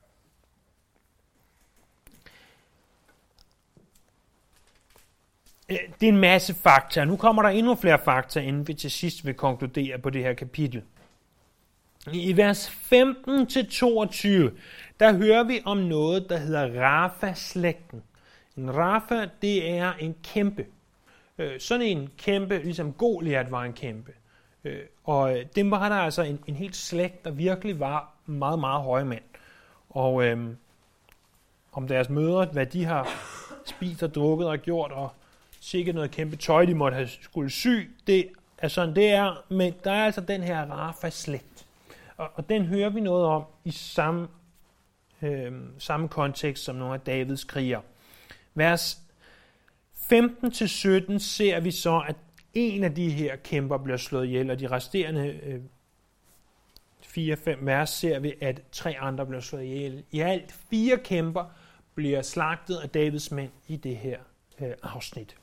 Øh, 5.69 5.77
det 6.01 6.09
er 6.09 6.13
en 6.13 6.19
masse 6.19 6.53
fakta. 6.53 7.05
Nu 7.05 7.17
kommer 7.17 7.41
der 7.41 7.49
endnu 7.49 7.75
flere 7.75 7.99
fakta, 7.99 8.39
inden 8.39 8.67
vi 8.67 8.73
til 8.73 8.91
sidst 8.91 9.25
vil 9.25 9.33
konkludere 9.33 9.99
på 9.99 10.09
det 10.09 10.23
her 10.23 10.33
kapitel. 10.33 10.83
I 12.13 12.37
vers 12.37 12.67
15-22, 12.67 12.73
der 14.99 15.13
hører 15.17 15.43
vi 15.43 15.61
om 15.65 15.77
noget, 15.77 16.29
der 16.29 16.37
hedder 16.37 16.81
Rafa-slægten. 16.81 18.03
En 18.57 18.75
Rafa, 18.75 19.29
det 19.41 19.69
er 19.69 19.93
en 19.93 20.15
kæmpe. 20.23 20.65
Øh, 21.37 21.59
sådan 21.59 21.85
en 21.87 22.09
kæmpe, 22.17 22.57
ligesom 22.57 22.93
Goliat 22.93 23.51
var 23.51 23.63
en 23.63 23.73
kæmpe. 23.73 24.11
Øh, 24.63 24.81
og 25.03 25.37
øh, 25.37 25.45
dem 25.55 25.71
var 25.71 25.89
der 25.89 25.95
altså 25.95 26.21
en, 26.21 26.39
en 26.47 26.55
helt 26.55 26.75
slægt, 26.75 27.25
der 27.25 27.31
virkelig 27.31 27.79
var 27.79 28.13
meget, 28.25 28.59
meget 28.59 28.81
høje 28.81 29.05
mænd. 29.05 29.23
Og 29.89 30.23
øhm, 30.23 30.57
om 31.71 31.87
deres 31.87 32.09
mødre, 32.09 32.45
hvad 32.45 32.65
de 32.65 32.85
har 32.85 33.07
spist 33.65 34.03
og 34.03 34.15
drukket 34.15 34.47
og 34.47 34.59
gjort, 34.59 34.91
og 34.91 35.11
sikkert 35.59 35.95
noget 35.95 36.11
kæmpe 36.11 36.35
tøj, 36.35 36.65
de 36.65 36.75
måtte 36.75 36.95
have 36.95 37.07
skulle 37.21 37.49
sy, 37.49 37.89
det 38.07 38.29
er 38.57 38.67
sådan, 38.67 38.95
det 38.95 39.09
er. 39.09 39.43
Men 39.49 39.73
der 39.83 39.91
er 39.91 40.05
altså 40.05 40.21
den 40.21 40.43
her 40.43 40.65
Rafa-slægt. 40.65 41.65
Og, 42.17 42.29
og 42.35 42.49
den 42.49 42.65
hører 42.65 42.89
vi 42.89 42.99
noget 42.99 43.25
om 43.25 43.43
i 43.63 43.71
samme, 43.71 44.27
øh, 45.21 45.53
samme 45.77 46.07
kontekst 46.07 46.63
som 46.63 46.75
nogle 46.75 46.93
af 46.93 46.99
Davids 46.99 47.43
kriger. 47.43 47.81
Vers 48.59 48.97
15-17 49.93 51.17
ser 51.17 51.59
vi 51.59 51.71
så, 51.71 52.03
at 52.07 52.15
en 52.53 52.83
af 52.83 52.95
de 52.95 53.09
her 53.09 53.35
kæmper 53.35 53.77
bliver 53.77 53.97
slået 53.97 54.25
ihjel, 54.25 54.51
og 54.51 54.59
de 54.59 54.67
resterende 54.67 55.39
øh, 55.43 55.59
4-5 57.03 57.65
vers 57.65 57.89
ser 57.89 58.19
vi, 58.19 58.33
at 58.41 58.61
tre 58.71 58.95
andre 58.99 59.25
bliver 59.25 59.41
slået 59.41 59.63
ihjel. 59.63 60.03
I 60.11 60.19
alt 60.19 60.51
fire 60.69 60.97
kæmper 60.97 61.45
bliver 61.95 62.21
slagtet 62.21 62.75
af 62.75 62.89
Davids 62.89 63.31
mænd 63.31 63.51
i 63.67 63.75
det 63.75 63.97
her 63.97 64.19
øh, 64.61 64.71
afsnit. 64.83 65.35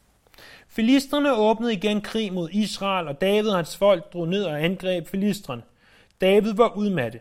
Filisterne 0.68 1.34
åbnede 1.36 1.72
igen 1.72 2.00
krig 2.00 2.32
mod 2.32 2.50
Israel, 2.52 3.08
og 3.08 3.20
David 3.20 3.48
og 3.48 3.56
hans 3.56 3.76
folk 3.76 4.12
drog 4.12 4.28
ned 4.28 4.44
og 4.44 4.64
angreb 4.64 5.06
filisterne. 5.06 5.62
David 6.20 6.54
var 6.54 6.76
udmattet. 6.76 7.20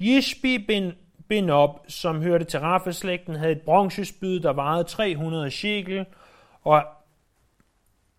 Jishbi 0.00 0.58
bin, 0.58 0.92
bind 1.28 1.50
op, 1.50 1.84
som 1.88 2.22
hørte 2.22 2.44
til 2.44 2.60
Rafa-slægten, 2.60 3.36
havde 3.36 3.52
et 3.52 3.62
bronzespyd, 3.62 4.40
der 4.40 4.52
vejede 4.52 4.84
300 4.84 5.50
shekel, 5.50 6.06
og 6.62 6.84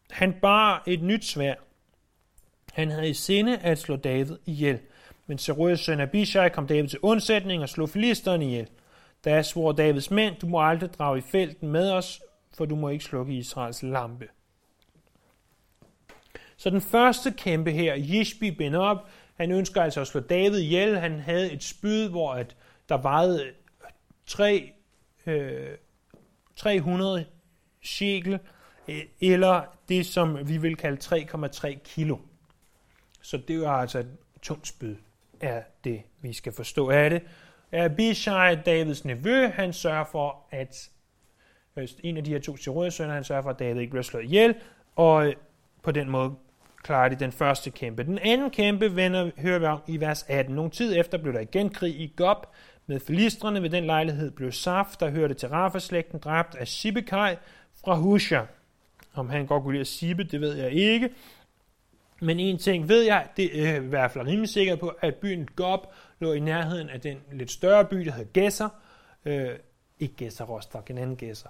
han 0.10 0.34
bar 0.42 0.84
et 0.88 1.04
nyt 1.04 1.26
svær. 1.26 1.56
Han 2.74 2.92
havde 2.92 3.10
i 3.10 3.14
sinde 3.14 3.58
at 3.58 3.78
slå 3.78 3.96
David 3.96 4.38
ihjel. 4.46 4.80
Men 5.28 5.38
Serujas 5.38 5.80
søn 5.80 6.00
Abishai 6.00 6.50
kom 6.50 6.68
David 6.68 6.90
til 6.90 7.00
undsætning 7.02 7.64
og 7.64 7.70
slog 7.70 7.90
filisterne 7.90 8.46
ihjel. 8.46 8.68
Da 9.26 9.42
svor 9.42 9.72
Davids 9.72 10.12
mænd, 10.12 10.36
du 10.36 10.48
må 10.48 10.68
aldrig 10.68 10.94
drage 10.94 11.18
i 11.18 11.22
felten 11.22 11.70
med 11.70 11.92
os, 11.92 12.22
for 12.58 12.66
du 12.66 12.76
må 12.76 12.90
ikke 12.90 13.04
slukke 13.04 13.34
Israels 13.34 13.84
lampe. 13.84 14.28
Så 16.58 16.70
den 16.70 16.82
første 16.82 17.32
kæmpe 17.32 17.72
her, 17.72 17.96
Jishbi 17.96 18.52
ben 18.52 18.76
op, 18.76 19.10
han 19.36 19.52
ønsker 19.52 19.82
altså 19.82 20.02
at 20.02 20.08
slå 20.08 20.20
David 20.20 20.58
ihjel. 20.58 20.98
Han 20.98 21.20
havde 21.20 21.52
et 21.52 21.64
spyd, 21.64 22.10
hvor 22.10 22.34
at 22.34 22.56
der 22.90 22.98
vejede 22.98 23.52
3, 24.26 24.74
øh, 25.26 25.78
300 26.56 27.26
shekel, 27.82 28.40
øh, 28.88 29.02
eller 29.22 29.64
det, 29.90 30.06
som 30.06 30.50
vi 30.50 30.58
vil 30.58 30.76
kalde 30.76 30.98
3,3 30.98 31.80
kilo. 31.84 32.18
Så 33.22 33.38
det 33.48 33.62
var 33.62 33.82
altså 33.82 34.00
et 34.00 34.08
tungt 34.42 34.68
spyd, 34.68 34.96
er 35.40 35.62
det, 35.84 36.02
vi 36.22 36.34
skal 36.34 36.54
forstå 36.54 36.90
af 36.90 37.10
det. 37.10 37.22
Abishai, 37.72 38.56
Davids 38.56 39.06
nevø, 39.06 39.48
han 39.48 39.74
sørger 39.74 40.06
for, 40.12 40.46
at 40.52 40.90
øh, 41.76 41.88
en 42.04 42.18
af 42.18 42.24
de 42.24 42.32
her 42.32 42.40
to 42.40 42.58
sønner, 42.58 43.14
han 43.14 43.24
sørger 43.24 43.42
for, 43.42 43.50
at 43.50 43.60
David 43.60 43.82
ikke 43.82 43.92
bliver 43.92 44.04
slået 44.04 44.24
ihjel, 44.24 44.56
og 44.96 45.28
øh, 45.28 45.36
på 45.84 45.92
den 45.92 46.10
måde 46.10 46.36
klarer 46.84 47.10
de 47.10 47.16
den 47.16 47.32
første 47.32 47.70
kæmpe. 47.70 48.04
Den 48.04 48.20
anden 48.20 48.50
kæmpe 48.50 48.96
vender, 48.96 49.32
hører 49.38 49.60
vi 49.60 49.66
om 49.66 49.80
i 49.88 50.00
vers 50.00 50.26
18. 50.28 50.56
Nogle 50.56 50.72
tid 50.72 50.98
efter 50.98 51.18
blev 51.18 51.34
der 51.34 51.40
igen 51.40 51.70
krig 51.70 52.00
i 52.00 52.14
Gob 52.16 52.46
med 52.90 53.00
filistrene. 53.00 53.62
Ved 53.62 53.70
den 53.70 53.86
lejlighed 53.86 54.32
blev 54.32 54.52
Saf, 54.52 54.96
der 55.00 55.10
hørte 55.10 55.34
til 55.34 55.50
Rafa-slægten, 55.50 56.20
dræbt 56.20 56.56
af 56.56 56.68
Sibekai 56.68 57.36
fra 57.86 57.96
Husha. 57.96 58.42
Om 59.14 59.30
han 59.30 59.46
godt 59.46 59.64
kunne 59.64 59.74
lide 59.74 59.82
at 59.82 59.88
Sibbe, 59.88 60.24
det 60.24 60.42
ved 60.42 60.56
jeg 60.56 60.72
ikke. 60.72 61.10
Men 62.22 62.40
en 62.40 62.58
ting 62.58 62.90
ved 62.90 63.02
jeg, 63.02 63.28
det 63.38 63.68
er 63.68 63.76
i 63.76 63.80
hvert 63.86 64.12
fald 64.12 64.28
rimelig 64.28 64.50
sikker 64.50 64.76
på, 64.76 64.88
at 65.02 65.16
byen 65.16 65.48
Gob 65.56 65.80
lå 66.20 66.34
i 66.34 66.40
nærheden 66.40 66.90
af 66.90 67.02
den 67.02 67.18
lidt 67.32 67.52
større 67.52 67.86
by, 67.86 67.98
der 67.98 68.12
hedder 68.12 68.42
Gesser. 68.42 68.70
Øh, 69.26 69.50
ikke 70.00 70.16
Gesser 70.18 70.46
Rostock, 70.46 70.90
en 70.90 70.98
anden 70.98 71.18
Gesser. 71.18 71.50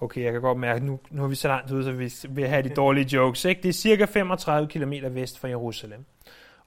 Okay, 0.00 0.24
jeg 0.24 0.32
kan 0.32 0.40
godt 0.40 0.58
mærke, 0.58 0.76
at 0.76 0.82
nu, 0.82 1.00
nu 1.10 1.24
er 1.24 1.28
vi 1.28 1.34
så 1.34 1.48
langt 1.48 1.70
ude, 1.70 1.84
så 1.84 1.92
vi 1.92 2.12
vil 2.34 2.48
have 2.48 2.62
de 2.62 2.68
dårlige 2.68 3.16
jokes. 3.16 3.44
Ikke? 3.44 3.62
Det 3.62 3.68
er 3.68 3.72
cirka 3.72 4.04
35 4.04 4.68
km 4.68 4.92
vest 5.10 5.38
fra 5.38 5.48
Jerusalem. 5.48 6.04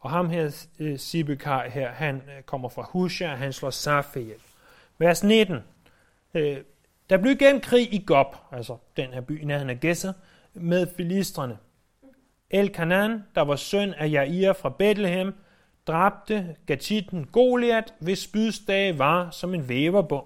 Og 0.05 0.11
ham 0.11 0.29
her, 0.29 0.67
øh, 0.79 0.99
Sibekar 0.99 1.69
her, 1.69 1.91
han 1.91 2.15
øh, 2.15 2.43
kommer 2.43 2.69
fra 2.69 2.87
Husha, 2.91 3.27
han 3.27 3.53
slår 3.53 3.69
Saf 3.69 4.15
ihjel. 4.15 4.39
Vers 4.97 5.23
19. 5.23 5.57
Øh, 6.33 6.57
der 7.09 7.17
blev 7.17 7.31
igen 7.31 7.61
krig 7.61 7.93
i 7.93 8.03
Gob, 8.07 8.35
altså 8.51 8.77
den 8.97 9.13
her 9.13 9.21
by 9.21 9.41
i 9.41 9.45
nærheden 9.45 9.69
af 9.69 9.79
Gesser, 9.79 10.13
med 10.53 10.87
filistrene. 10.97 11.57
El 12.49 12.69
Kanan, 12.69 13.23
der 13.35 13.41
var 13.41 13.55
søn 13.55 13.93
af 13.93 14.11
Jair 14.11 14.53
fra 14.53 14.69
Bethlehem, 14.69 15.33
dræbte 15.87 16.55
Gatitten 16.65 17.25
Goliat, 17.25 17.93
hvis 17.99 18.19
spydsdage 18.19 18.99
var 18.99 19.31
som 19.31 19.53
en 19.53 19.69
væverbom. 19.69 20.25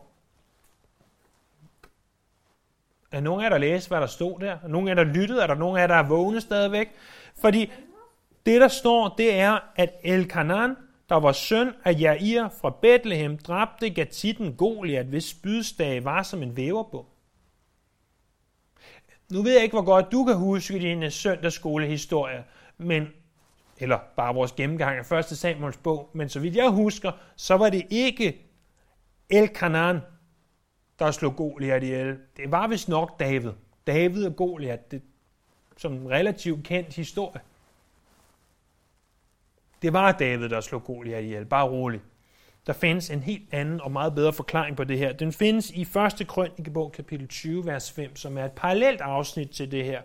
Er 3.12 3.20
nogen 3.20 3.42
af 3.42 3.44
jer, 3.44 3.50
der 3.50 3.58
læste, 3.58 3.88
hvad 3.88 4.02
der 4.02 4.08
stod 4.08 4.39
der? 4.39 4.58
Er 4.63 4.68
nogen 4.68 4.88
af 4.88 4.96
jer, 4.96 5.04
der 5.04 5.13
lyttede? 5.13 5.42
Er 5.42 5.48
der 5.48 5.56
nogen 5.56 5.78
af 5.78 5.82
jer, 5.82 5.88
der 5.88 5.96
er 5.96 6.08
vågne 6.08 6.42
stadigvæk? 6.42 6.88
Fordi 7.42 7.72
det, 8.45 8.62
der 8.62 8.67
står, 8.67 9.15
det 9.17 9.34
er, 9.39 9.60
at 9.75 9.93
Elkanan, 10.04 10.75
der 11.10 11.15
var 11.15 11.32
søn 11.32 11.73
af 11.86 11.99
Jair 11.99 12.49
fra 12.62 12.69
Bethlehem, 12.82 13.38
dræbte 13.38 13.89
Gatitten 13.89 14.54
Goliat, 14.56 15.06
hvis 15.06 15.25
spydstage 15.25 16.06
var 16.06 16.23
som 16.23 16.43
en 16.43 16.58
væverbog. 16.58 17.06
Nu 19.32 19.41
ved 19.41 19.54
jeg 19.54 19.63
ikke, 19.63 19.73
hvor 19.73 19.86
godt 19.86 20.12
du 20.12 20.23
kan 20.23 20.36
huske 20.36 20.80
din 20.80 21.04
øh, 21.04 21.12
søndagsskolehistorie, 21.12 22.43
men, 22.78 23.08
eller 23.80 23.99
bare 24.15 24.34
vores 24.34 24.52
gennemgang 24.52 24.97
af 24.97 25.12
1. 25.12 25.25
Samuels 25.25 25.78
bog, 25.78 26.10
men 26.13 26.30
så 26.30 26.39
vidt 26.39 26.56
jeg 26.56 26.69
husker, 26.69 27.12
så 27.36 27.58
var 27.58 27.69
det 27.69 27.86
ikke 27.89 28.45
Elkanan, 29.30 29.99
der 30.99 31.12
slog 31.12 31.36
Goliat 31.36 31.84
ihjel. 31.84 32.17
Det 32.38 32.52
var 32.52 32.67
vist 32.67 32.89
nok 32.89 33.19
David. 33.19 33.52
David 33.88 34.25
og 34.25 34.36
Goliat, 34.36 34.91
det 34.91 35.02
som 35.78 35.93
en 35.93 36.10
relativt 36.10 36.63
kendt 36.63 36.95
historie. 36.95 37.41
Det 39.82 39.94
var 39.94 40.12
David, 40.12 40.50
der 40.50 40.62
slog 40.62 40.84
Goliat 40.84 41.24
ihjel. 41.24 41.46
Bare 41.46 41.70
rolig. 41.70 42.02
der 42.68 42.74
findes 42.74 43.10
en 43.10 43.20
helt 43.20 43.54
anden 43.54 43.82
og 43.82 43.92
meget 43.92 44.15
bedre 44.15 44.34
forklaring 44.34 44.78
på 44.78 44.84
det 44.84 44.98
her. 44.98 45.13
Den 45.13 45.34
findes 45.34 45.72
i 45.72 45.82
1. 45.82 46.28
Krønikebog, 46.28 46.92
kapitel 46.92 47.28
20, 47.28 47.65
vers 47.65 47.92
5, 47.92 48.15
som 48.15 48.38
er 48.38 48.46
et 48.46 48.52
parallelt 48.52 49.02
afsnit 49.02 49.50
til 49.50 49.72
det 49.72 49.86
her, 49.86 50.02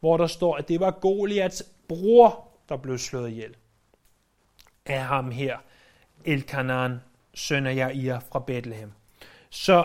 hvor 0.00 0.16
der 0.16 0.26
står, 0.26 0.56
at 0.56 0.68
det 0.68 0.80
var 0.80 0.90
Goliats 0.90 1.62
bror, 1.88 2.48
der 2.68 2.76
blev 2.76 2.98
slået 2.98 3.30
ihjel 3.30 3.54
af 4.86 5.00
ham 5.00 5.30
her, 5.30 5.56
Elkanan, 6.24 7.00
søn 7.34 7.66
af 7.66 7.76
Jair 7.76 8.18
fra 8.32 8.38
Bethlehem. 8.38 8.92
Så 9.50 9.84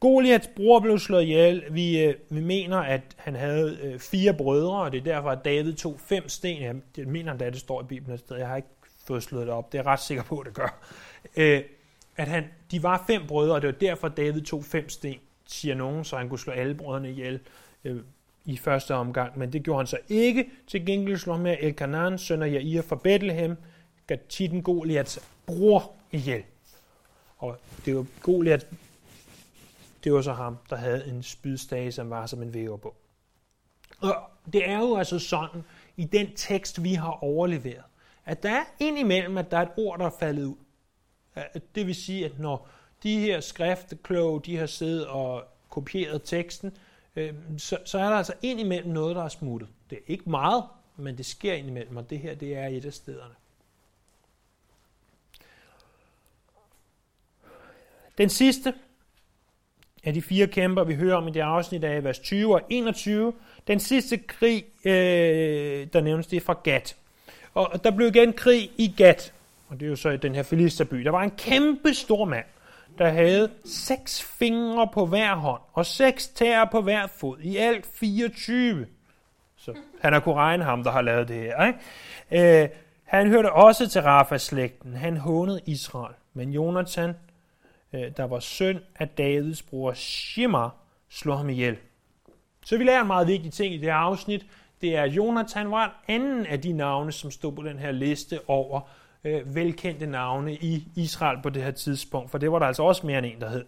Goliaths 0.00 0.50
bror 0.56 0.80
blev 0.80 0.98
slået 0.98 1.22
ihjel. 1.22 1.64
Vi, 1.70 2.04
øh, 2.04 2.14
vi 2.28 2.40
mener, 2.40 2.78
at 2.78 3.02
han 3.16 3.34
havde 3.34 3.78
øh, 3.82 3.98
fire 3.98 4.34
brødre, 4.34 4.82
og 4.82 4.92
det 4.92 4.98
er 4.98 5.04
derfor, 5.04 5.30
at 5.30 5.44
David 5.44 5.74
tog 5.74 6.00
fem 6.00 6.28
sten. 6.28 6.62
Jeg, 6.62 6.74
jeg 6.96 7.06
mener 7.06 7.32
at 7.32 7.40
det 7.40 7.56
står 7.56 7.82
i 7.82 7.84
Bibelen 7.84 8.14
et 8.14 8.20
sted. 8.20 8.36
Jeg 8.36 8.48
har 8.48 8.56
ikke 8.56 8.68
fået 9.06 9.22
slået 9.22 9.46
det 9.46 9.54
op. 9.54 9.72
Det 9.72 9.78
er 9.78 9.82
jeg 9.82 9.86
ret 9.86 10.00
sikker 10.00 10.24
på, 10.24 10.38
at 10.38 10.46
det 10.46 10.54
gør. 10.54 10.88
Øh, 11.36 11.62
at 12.16 12.28
han, 12.28 12.44
de 12.70 12.82
var 12.82 13.04
fem 13.06 13.26
brødre, 13.26 13.54
og 13.54 13.62
det 13.62 13.66
var 13.66 13.78
derfor, 13.88 14.06
at 14.06 14.16
David 14.16 14.42
tog 14.42 14.64
fem 14.64 14.88
sten, 14.88 15.18
siger 15.46 15.74
nogen, 15.74 16.04
så 16.04 16.16
han 16.16 16.28
kunne 16.28 16.38
slå 16.38 16.52
alle 16.52 16.74
brødrene 16.74 17.10
ihjel 17.10 17.40
øh, 17.84 18.00
i 18.44 18.56
første 18.56 18.94
omgang. 18.94 19.38
Men 19.38 19.52
det 19.52 19.62
gjorde 19.62 19.78
han 19.78 19.86
så 19.86 19.98
ikke. 20.08 20.50
Til 20.66 20.86
gengæld 20.86 21.16
slog 21.16 21.36
han 21.36 21.42
med 21.42 21.56
Elkanan, 21.60 22.18
søn 22.18 22.42
af 22.42 22.52
Jair 22.52 22.82
fra 22.82 22.96
Bethlehem, 22.96 23.56
gav 24.06 24.18
tiden 24.28 24.62
Goliaths 24.62 25.18
bror 25.46 25.92
ihjel. 26.12 26.42
Og 27.38 27.56
det 27.86 27.96
var 27.96 28.06
Goliath, 28.22 28.66
det 30.04 30.12
var 30.12 30.22
så 30.22 30.32
ham, 30.32 30.58
der 30.70 30.76
havde 30.76 31.06
en 31.06 31.22
spydstage, 31.22 31.92
som 31.92 32.10
var 32.10 32.26
som 32.26 32.42
en 32.42 32.54
væverbog. 32.54 32.96
Og 34.00 34.16
det 34.52 34.68
er 34.68 34.78
jo 34.78 34.96
altså 34.96 35.18
sådan, 35.18 35.64
i 35.96 36.04
den 36.04 36.34
tekst, 36.36 36.82
vi 36.82 36.94
har 36.94 37.24
overleveret, 37.24 37.84
at 38.24 38.42
der 38.42 38.50
er 38.50 38.64
indimellem, 38.78 39.38
at 39.38 39.50
der 39.50 39.58
er 39.58 39.62
et 39.62 39.72
ord, 39.76 39.98
der 39.98 40.06
er 40.06 40.16
faldet 40.20 40.44
ud. 40.44 40.56
Det 41.74 41.86
vil 41.86 41.94
sige, 41.94 42.24
at 42.24 42.38
når 42.38 42.68
de 43.02 43.20
her 43.20 43.40
skriftekloge, 43.40 44.40
de 44.40 44.56
har 44.56 44.66
siddet 44.66 45.06
og 45.06 45.44
kopieret 45.68 46.22
teksten, 46.22 46.76
øh, 47.16 47.34
så, 47.58 47.78
så 47.84 47.98
er 47.98 48.08
der 48.08 48.16
altså 48.16 48.34
indimellem 48.42 48.92
noget, 48.92 49.16
der 49.16 49.22
er 49.22 49.28
smuttet. 49.28 49.68
Det 49.90 49.98
er 49.98 50.02
ikke 50.06 50.30
meget, 50.30 50.64
men 50.96 51.18
det 51.18 51.26
sker 51.26 51.52
indimellem, 51.52 51.96
og 51.96 52.10
det 52.10 52.18
her 52.18 52.34
det 52.34 52.56
er 52.56 52.66
et 52.66 52.84
af 52.84 52.92
stederne. 52.92 53.34
Den 58.18 58.30
sidste 58.30 58.74
af 60.04 60.14
de 60.14 60.22
fire 60.22 60.46
kæmper, 60.46 60.84
vi 60.84 60.94
hører 60.94 61.16
om 61.16 61.28
i 61.28 61.30
det 61.30 61.40
afsnit 61.40 61.84
af 61.84 62.04
vers 62.04 62.18
20 62.18 62.54
og 62.54 62.60
21, 62.68 63.32
den 63.66 63.80
sidste 63.80 64.16
krig, 64.16 64.64
øh, 64.84 65.86
der 65.92 66.00
nævnes, 66.00 66.26
det 66.26 66.36
er 66.36 66.40
fra 66.40 66.56
Gat. 66.64 66.96
Og 67.54 67.84
der 67.84 67.90
blev 67.90 68.08
igen 68.08 68.32
krig 68.32 68.70
i 68.76 68.94
Gat, 68.96 69.32
og 69.68 69.80
det 69.80 69.86
er 69.86 69.90
jo 69.90 69.96
så 69.96 70.10
i 70.10 70.16
den 70.16 70.34
her 70.34 70.42
Filisterby. 70.42 70.96
Der 70.96 71.10
var 71.10 71.22
en 71.22 71.30
kæmpe 71.30 71.94
stor 71.94 72.24
mand, 72.24 72.44
der 72.98 73.08
havde 73.08 73.50
seks 73.64 74.22
fingre 74.22 74.88
på 74.94 75.06
hver 75.06 75.34
hånd, 75.34 75.60
og 75.72 75.86
seks 75.86 76.28
tæer 76.28 76.64
på 76.64 76.80
hver 76.80 77.06
fod, 77.06 77.38
i 77.40 77.56
alt 77.56 77.86
24. 77.86 78.86
Så 79.56 79.74
han 80.00 80.12
har 80.12 80.20
kunnet 80.20 80.36
regne 80.36 80.64
ham, 80.64 80.84
der 80.84 80.90
har 80.90 81.02
lavet 81.02 81.28
det 81.28 81.36
her. 81.36 81.66
Ikke? 81.66 82.62
Øh, 82.62 82.68
han 83.04 83.28
hørte 83.28 83.52
også 83.52 83.88
til 83.88 84.02
Rafa-slægten. 84.02 84.94
Han 84.94 85.16
hånede 85.16 85.60
Israel. 85.66 86.14
Men 86.34 86.50
Jonathan 86.50 87.14
Øh, 87.94 88.16
der 88.16 88.24
var 88.24 88.40
søn 88.40 88.80
af 88.96 89.08
Davids 89.08 89.62
bror 89.62 89.92
Shimmer, 89.92 90.70
slog 91.08 91.38
ham 91.38 91.48
ihjel. 91.48 91.76
Så 92.64 92.78
vi 92.78 92.84
lærer 92.84 93.00
en 93.00 93.06
meget 93.06 93.26
vigtig 93.26 93.52
ting 93.52 93.74
i 93.74 93.76
det 93.76 93.84
her 93.84 93.94
afsnit. 93.94 94.46
Det 94.80 94.96
er, 94.96 95.02
at 95.02 95.10
Jonathan 95.10 95.70
var 95.70 96.04
en 96.08 96.14
anden 96.14 96.46
af 96.46 96.60
de 96.60 96.72
navne, 96.72 97.12
som 97.12 97.30
stod 97.30 97.52
på 97.52 97.62
den 97.62 97.78
her 97.78 97.92
liste 97.92 98.40
over 98.48 98.80
øh, 99.24 99.54
velkendte 99.54 100.06
navne 100.06 100.54
i 100.54 100.88
Israel 100.96 101.42
på 101.42 101.50
det 101.50 101.62
her 101.62 101.70
tidspunkt. 101.70 102.30
For 102.30 102.38
det 102.38 102.52
var 102.52 102.58
der 102.58 102.66
altså 102.66 102.82
også 102.82 103.06
mere 103.06 103.18
end 103.18 103.26
en, 103.26 103.40
der 103.40 103.48
hed. 103.48 103.64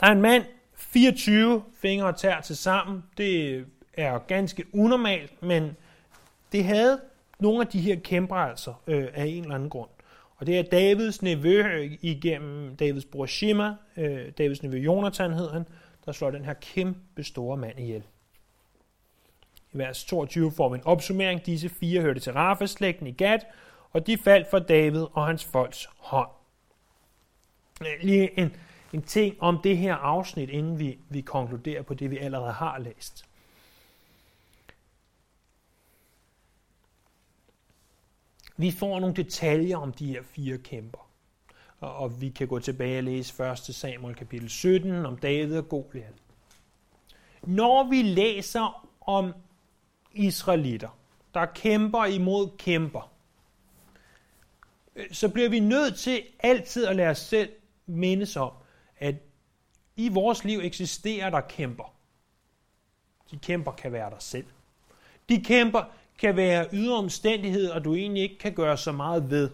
Der 0.00 0.06
er 0.06 0.12
en 0.12 0.20
mand, 0.20 0.44
24 0.74 1.62
fingre 1.80 2.06
og 2.06 2.16
tær 2.16 2.40
til 2.40 2.56
sammen. 2.56 3.04
Det 3.16 3.64
er 3.92 4.18
ganske 4.18 4.64
unormalt, 4.72 5.42
men 5.42 5.76
det 6.52 6.64
havde 6.64 7.00
nogle 7.38 7.60
af 7.60 7.66
de 7.66 7.80
her 7.80 7.96
kæmper 7.96 8.36
altså 8.36 8.74
øh, 8.86 9.08
af 9.14 9.24
en 9.24 9.42
eller 9.42 9.54
anden 9.54 9.70
grund. 9.70 9.90
Og 10.40 10.46
det 10.46 10.58
er 10.58 10.62
Davids 10.62 11.22
nevø 11.22 11.62
øh, 11.62 11.98
igennem 12.00 12.76
Davids 12.76 13.04
bror 13.04 13.26
Shima, 13.26 13.74
øh, 13.96 14.32
Davids 14.38 14.62
nevø 14.62 14.78
Jonathan 14.78 15.32
hed 15.32 15.50
han, 15.50 15.66
der 16.04 16.12
slår 16.12 16.30
den 16.30 16.44
her 16.44 16.54
kæmpe 16.54 17.24
store 17.24 17.56
mand 17.56 17.80
ihjel. 17.80 18.02
I 19.72 19.78
vers 19.78 20.04
22 20.04 20.52
får 20.52 20.68
vi 20.68 20.78
en 20.78 20.84
opsummering. 20.84 21.46
Disse 21.46 21.68
fire 21.68 22.00
hørte 22.00 22.20
til 22.20 22.32
Rafa-slægten 22.32 23.06
i 23.06 23.12
Gad, 23.12 23.38
og 23.90 24.06
de 24.06 24.18
faldt 24.18 24.50
for 24.50 24.58
David 24.58 25.06
og 25.12 25.26
hans 25.26 25.44
folks 25.44 25.88
hånd. 25.98 26.30
Øh, 27.80 27.86
lige 28.02 28.38
en, 28.38 28.56
en 28.92 29.02
ting 29.02 29.36
om 29.40 29.58
det 29.64 29.78
her 29.78 29.94
afsnit, 29.94 30.50
inden 30.50 30.78
vi, 30.78 30.98
vi 31.08 31.20
konkluderer 31.20 31.82
på 31.82 31.94
det, 31.94 32.10
vi 32.10 32.18
allerede 32.18 32.52
har 32.52 32.78
læst. 32.78 33.29
Vi 38.60 38.70
får 38.70 39.00
nogle 39.00 39.16
detaljer 39.16 39.76
om 39.76 39.92
de 39.92 40.06
her 40.06 40.22
fire 40.22 40.58
kæmper. 40.58 41.10
Og 41.80 42.20
vi 42.20 42.28
kan 42.28 42.48
gå 42.48 42.58
tilbage 42.58 42.98
og 42.98 43.04
læse 43.04 43.44
1. 43.52 43.58
Samuel 43.58 44.14
kapitel 44.14 44.50
17 44.50 45.06
om 45.06 45.16
David 45.16 45.58
og 45.58 45.68
Goliath. 45.68 46.16
Når 47.42 47.90
vi 47.90 48.02
læser 48.02 48.88
om 49.00 49.32
israelitter, 50.12 50.98
der 51.34 51.46
kæmper 51.46 52.04
imod 52.04 52.48
kæmper, 52.58 53.12
øh, 54.96 55.12
så 55.12 55.28
bliver 55.28 55.48
vi 55.48 55.60
nødt 55.60 55.98
til 55.98 56.22
altid 56.38 56.86
at 56.86 56.96
lade 56.96 57.08
os 57.08 57.18
selv 57.18 57.50
mindes 57.86 58.36
om, 58.36 58.52
at 58.96 59.14
i 59.96 60.08
vores 60.08 60.44
liv 60.44 60.60
eksisterer 60.62 61.30
der 61.30 61.40
kæmper. 61.40 61.94
De 63.30 63.38
kæmper 63.38 63.72
kan 63.72 63.92
være 63.92 64.10
der 64.10 64.18
selv. 64.18 64.46
De 65.28 65.44
kæmper 65.44 65.84
kan 66.20 66.36
være 66.36 66.68
ydre 66.72 66.96
omstændigheder, 66.96 67.78
du 67.78 67.94
egentlig 67.94 68.22
ikke 68.22 68.38
kan 68.38 68.54
gøre 68.54 68.76
så 68.76 68.92
meget 68.92 69.30
ved. 69.30 69.50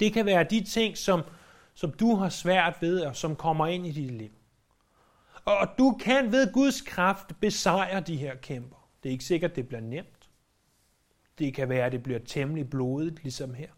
Det 0.00 0.12
kan 0.12 0.26
være 0.26 0.44
de 0.44 0.64
ting, 0.64 0.98
som, 0.98 1.22
som 1.74 1.92
du 1.92 2.14
har 2.14 2.28
svært 2.28 2.74
ved, 2.80 3.00
og 3.00 3.16
som 3.16 3.36
kommer 3.36 3.66
ind 3.66 3.86
i 3.86 3.90
dit 3.90 4.10
liv. 4.10 4.30
Og 5.44 5.68
du 5.78 5.98
kan 6.00 6.32
ved 6.32 6.52
Guds 6.52 6.80
kraft 6.80 7.40
besejre 7.40 8.00
de 8.00 8.16
her 8.16 8.34
kæmper. 8.34 8.88
Det 9.02 9.08
er 9.08 9.12
ikke 9.12 9.24
sikkert, 9.24 9.56
det 9.56 9.68
bliver 9.68 9.80
nemt. 9.80 10.28
Det 11.38 11.54
kan 11.54 11.68
være, 11.68 11.86
at 11.86 11.92
det 11.92 12.02
bliver 12.02 12.18
temmelig 12.18 12.70
blodigt, 12.70 13.22
ligesom 13.22 13.54
her. 13.54 13.68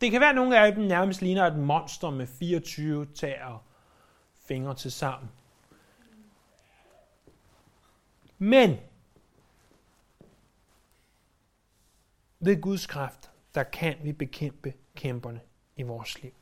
Det 0.00 0.10
kan 0.10 0.20
være, 0.20 0.30
at 0.30 0.36
nogle 0.36 0.58
af 0.58 0.74
dem 0.74 0.84
nærmest 0.84 1.22
ligner 1.22 1.46
et 1.46 1.58
monster 1.58 2.10
med 2.10 2.26
24 2.26 3.06
tæer 3.06 3.46
og 3.46 3.62
fingre 4.46 4.74
til 4.74 4.92
sammen. 4.92 5.30
Men 8.38 8.78
Ved 12.40 12.60
Guds 12.60 12.86
kraft, 12.86 13.30
der 13.54 13.62
kan 13.62 13.96
vi 14.02 14.12
bekæmpe 14.12 14.72
kæmperne 14.94 15.40
i 15.76 15.82
vores 15.82 16.22
liv. 16.22 16.32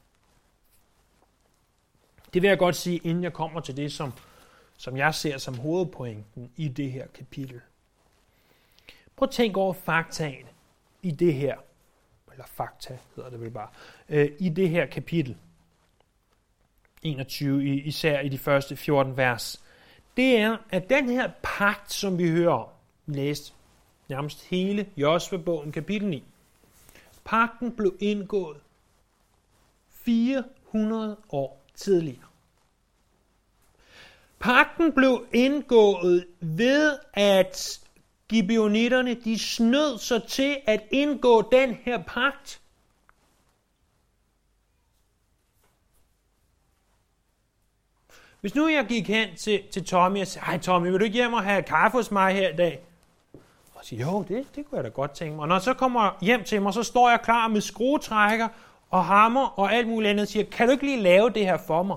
Det 2.35 2.43
vil 2.43 2.49
jeg 2.49 2.59
godt 2.59 2.77
sige, 2.77 2.99
inden 2.99 3.25
jeg 3.25 3.33
kommer 3.33 3.61
til 3.61 3.77
det, 3.77 3.93
som, 3.93 4.13
som 4.77 4.97
jeg 4.97 5.15
ser 5.15 5.39
som 5.39 5.59
hovedpointen 5.59 6.53
i 6.57 6.69
det 6.69 6.93
her 6.93 7.07
kapitel. 7.07 7.61
Prøv 9.17 9.27
at 9.27 9.31
tænke 9.31 9.61
over 9.61 9.73
faktaen 9.73 10.47
i 11.03 11.11
det 11.11 11.35
her, 11.35 11.57
eller 12.33 12.47
fakta 12.47 12.99
hedder 13.17 13.31
det 13.31 13.41
vel 13.41 13.51
bare, 13.51 13.69
øh, 14.09 14.31
i 14.39 14.49
det 14.49 14.69
her 14.69 14.87
kapitel. 14.87 15.37
21, 17.03 17.65
især 17.65 18.21
i 18.21 18.29
de 18.29 18.39
første 18.39 18.77
14 18.77 19.17
vers. 19.17 19.65
Det 20.17 20.37
er, 20.37 20.57
at 20.71 20.91
den 20.91 21.09
her 21.09 21.31
pagt, 21.43 21.93
som 21.93 22.19
vi 22.19 22.31
hører 22.31 22.55
om, 22.55 22.69
læst 23.07 23.55
nærmest 24.09 24.45
hele 24.45 24.89
Josva-bogen, 24.97 25.73
kapitel 25.73 26.09
9. 26.09 26.25
Pakten 27.25 27.77
blev 27.77 27.97
indgået 28.01 28.57
400 29.91 31.17
år 31.31 31.65
tidligere. 31.75 32.29
Pakten 34.39 34.93
blev 34.93 35.27
indgået 35.33 36.27
ved, 36.41 36.99
at 37.15 37.81
Gibeonitterne, 38.29 39.15
de 39.15 39.39
snød 39.39 39.99
sig 39.99 40.23
til 40.23 40.61
at 40.67 40.85
indgå 40.91 41.49
den 41.53 41.75
her 41.75 42.03
pagt. 42.03 42.61
Hvis 48.41 48.55
nu 48.55 48.69
jeg 48.69 48.87
gik 48.87 49.09
hen 49.09 49.37
til, 49.37 49.63
til 49.73 49.85
Tommy 49.85 50.21
og 50.21 50.27
sagde, 50.27 50.47
hej 50.47 50.59
Tommy, 50.59 50.91
vil 50.91 51.01
du 51.01 51.05
ikke 51.05 51.15
hjem 51.15 51.33
og 51.33 51.45
have 51.45 51.63
kaffe 51.63 51.97
hos 51.97 52.11
mig 52.11 52.35
her 52.35 52.49
i 52.49 52.57
dag? 52.57 52.88
Og 53.79 53.85
siger, 53.85 54.07
jo, 54.07 54.23
det, 54.29 54.47
det 54.57 54.67
kunne 54.67 54.77
jeg 54.77 54.85
da 54.85 54.89
godt 54.89 55.11
tænke 55.11 55.35
mig. 55.35 55.43
Og 55.43 55.49
når 55.49 55.55
jeg 55.55 55.63
så 55.63 55.75
kommer 55.75 56.19
hjem 56.21 56.45
til 56.45 56.63
mig, 56.63 56.75
så 56.75 56.83
står 56.83 57.11
jeg 57.11 57.21
klar 57.23 57.49
med 57.49 57.61
skruetrækker 57.61 58.49
og 58.91 59.05
hammer 59.05 59.59
og 59.59 59.73
alt 59.73 59.89
muligt 59.89 60.11
andet 60.11 60.23
og 60.23 60.29
siger, 60.29 60.45
kan 60.45 60.67
du 60.67 60.73
ikke 60.73 60.85
lige 60.85 61.03
lave 61.03 61.31
det 61.31 61.45
her 61.45 61.59
for 61.67 61.83
mig? 61.83 61.97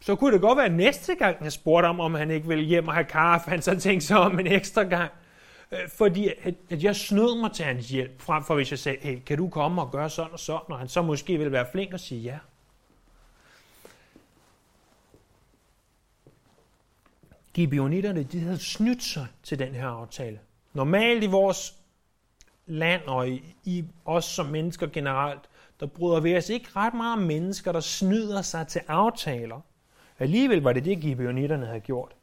Så 0.00 0.16
kunne 0.16 0.32
det 0.32 0.40
godt 0.40 0.58
være 0.58 0.68
næste 0.68 1.14
gang, 1.14 1.44
jeg 1.44 1.52
spurgte 1.52 1.86
ham, 1.86 2.00
om 2.00 2.14
han 2.14 2.30
ikke 2.30 2.48
ville 2.48 2.64
hjem 2.64 2.88
og 2.88 2.94
have 2.94 3.04
kaffe, 3.04 3.50
han 3.50 3.62
så 3.62 3.80
tænkte 3.80 4.06
sig 4.06 4.18
om 4.18 4.40
en 4.40 4.46
ekstra 4.46 4.82
gang. 4.82 5.10
Øh, 5.72 5.78
fordi 5.96 6.28
at, 6.42 6.54
at 6.70 6.84
jeg 6.84 6.96
snød 6.96 7.40
mig 7.40 7.52
til 7.52 7.64
hans 7.64 7.88
hjælp, 7.88 8.20
frem 8.20 8.44
for 8.44 8.54
hvis 8.54 8.70
jeg 8.70 8.78
sagde, 8.78 8.98
hey, 9.00 9.18
kan 9.26 9.38
du 9.38 9.48
komme 9.48 9.82
og 9.82 9.90
gøre 9.90 10.10
sådan 10.10 10.32
og 10.32 10.38
sådan, 10.38 10.72
og 10.72 10.78
han 10.78 10.88
så 10.88 11.02
måske 11.02 11.38
ville 11.38 11.52
være 11.52 11.66
flink 11.72 11.92
og 11.92 12.00
sige 12.00 12.20
ja. 12.20 12.38
Gibeonitterne, 17.58 18.22
de 18.22 18.40
havde 18.40 18.58
snydt 18.58 19.02
sig 19.02 19.26
til 19.42 19.58
den 19.58 19.74
her 19.74 19.86
aftale. 19.86 20.40
Normalt 20.72 21.24
i 21.24 21.26
vores 21.26 21.78
land 22.66 23.02
og 23.06 23.28
i, 23.28 23.54
i 23.64 23.84
os 24.04 24.24
som 24.24 24.46
mennesker 24.46 24.86
generelt, 24.86 25.40
der 25.80 25.86
bryder 25.86 26.20
vi 26.20 26.36
os 26.36 26.48
ikke 26.48 26.68
ret 26.76 26.94
meget 26.94 27.12
om 27.12 27.22
mennesker, 27.22 27.72
der 27.72 27.80
snyder 27.80 28.42
sig 28.42 28.68
til 28.68 28.80
aftaler. 28.88 29.60
Alligevel 30.18 30.62
var 30.62 30.72
det 30.72 30.84
det, 30.84 31.00
Gibeonitterne 31.00 31.66
havde 31.66 31.80
gjort. 31.80 32.16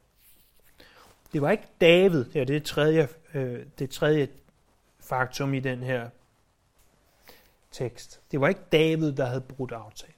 Det 1.32 1.42
var 1.42 1.50
ikke 1.50 1.68
David, 1.80 2.24
det 2.24 2.40
er 2.40 2.44
det 2.44 2.64
tredje, 2.64 3.08
øh, 3.34 3.66
det 3.78 3.90
tredje 3.90 4.28
faktum 5.00 5.54
i 5.54 5.60
den 5.60 5.82
her 5.82 6.10
tekst. 7.70 8.20
Det 8.30 8.40
var 8.40 8.48
ikke 8.48 8.64
David, 8.72 9.12
der 9.12 9.26
havde 9.26 9.40
brudt 9.40 9.72
aftalen. 9.72 10.14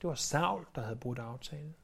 Det 0.00 0.08
var 0.08 0.14
Saul, 0.14 0.64
der 0.74 0.82
havde 0.82 0.96
brudt 0.96 1.18
aftalen. 1.18 1.74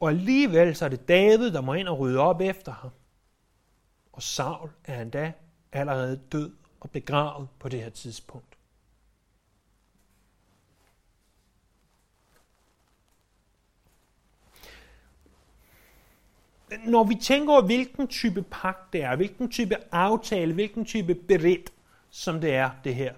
Og 0.00 0.08
alligevel 0.08 0.76
så 0.76 0.84
er 0.84 0.88
det 0.88 1.08
David, 1.08 1.50
der 1.50 1.60
må 1.60 1.74
ind 1.74 1.88
og 1.88 1.98
rydde 1.98 2.18
op 2.18 2.40
efter 2.40 2.72
ham. 2.72 2.90
Og 4.12 4.22
Saul 4.22 4.70
er 4.84 5.02
endda 5.02 5.32
allerede 5.72 6.20
død 6.32 6.52
og 6.80 6.90
begravet 6.90 7.48
på 7.58 7.68
det 7.68 7.82
her 7.82 7.90
tidspunkt. 7.90 8.56
Når 16.84 17.04
vi 17.04 17.14
tænker 17.14 17.52
over, 17.52 17.62
hvilken 17.62 18.08
type 18.08 18.42
pagt 18.42 18.92
det 18.92 19.02
er, 19.02 19.16
hvilken 19.16 19.50
type 19.50 19.76
aftale, 19.92 20.54
hvilken 20.54 20.84
type 20.84 21.14
berit, 21.14 21.72
som 22.10 22.40
det 22.40 22.54
er, 22.54 22.70
det 22.84 22.94
her, 22.94 23.14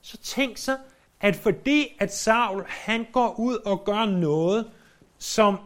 så 0.00 0.16
tænk 0.16 0.56
så, 0.56 0.78
at 1.20 1.36
fordi 1.36 1.96
at 2.00 2.14
Saul, 2.14 2.64
han 2.68 3.06
går 3.12 3.34
ud 3.38 3.56
og 3.56 3.84
gør 3.84 4.04
noget, 4.04 4.70
som, 5.24 5.58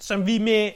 som 0.00 0.26
vi 0.26 0.38
med 0.38 0.70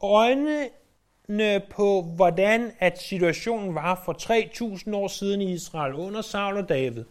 øjnene 0.00 1.60
på, 1.70 2.02
hvordan 2.02 2.72
at 2.78 3.02
situationen 3.02 3.74
var 3.74 4.02
for 4.04 4.12
3.000 4.88 4.96
år 4.96 5.08
siden 5.08 5.40
i 5.40 5.52
Israel 5.52 5.94
under 5.94 6.22
Saul 6.22 6.56
og 6.56 6.68
David, 6.68 7.04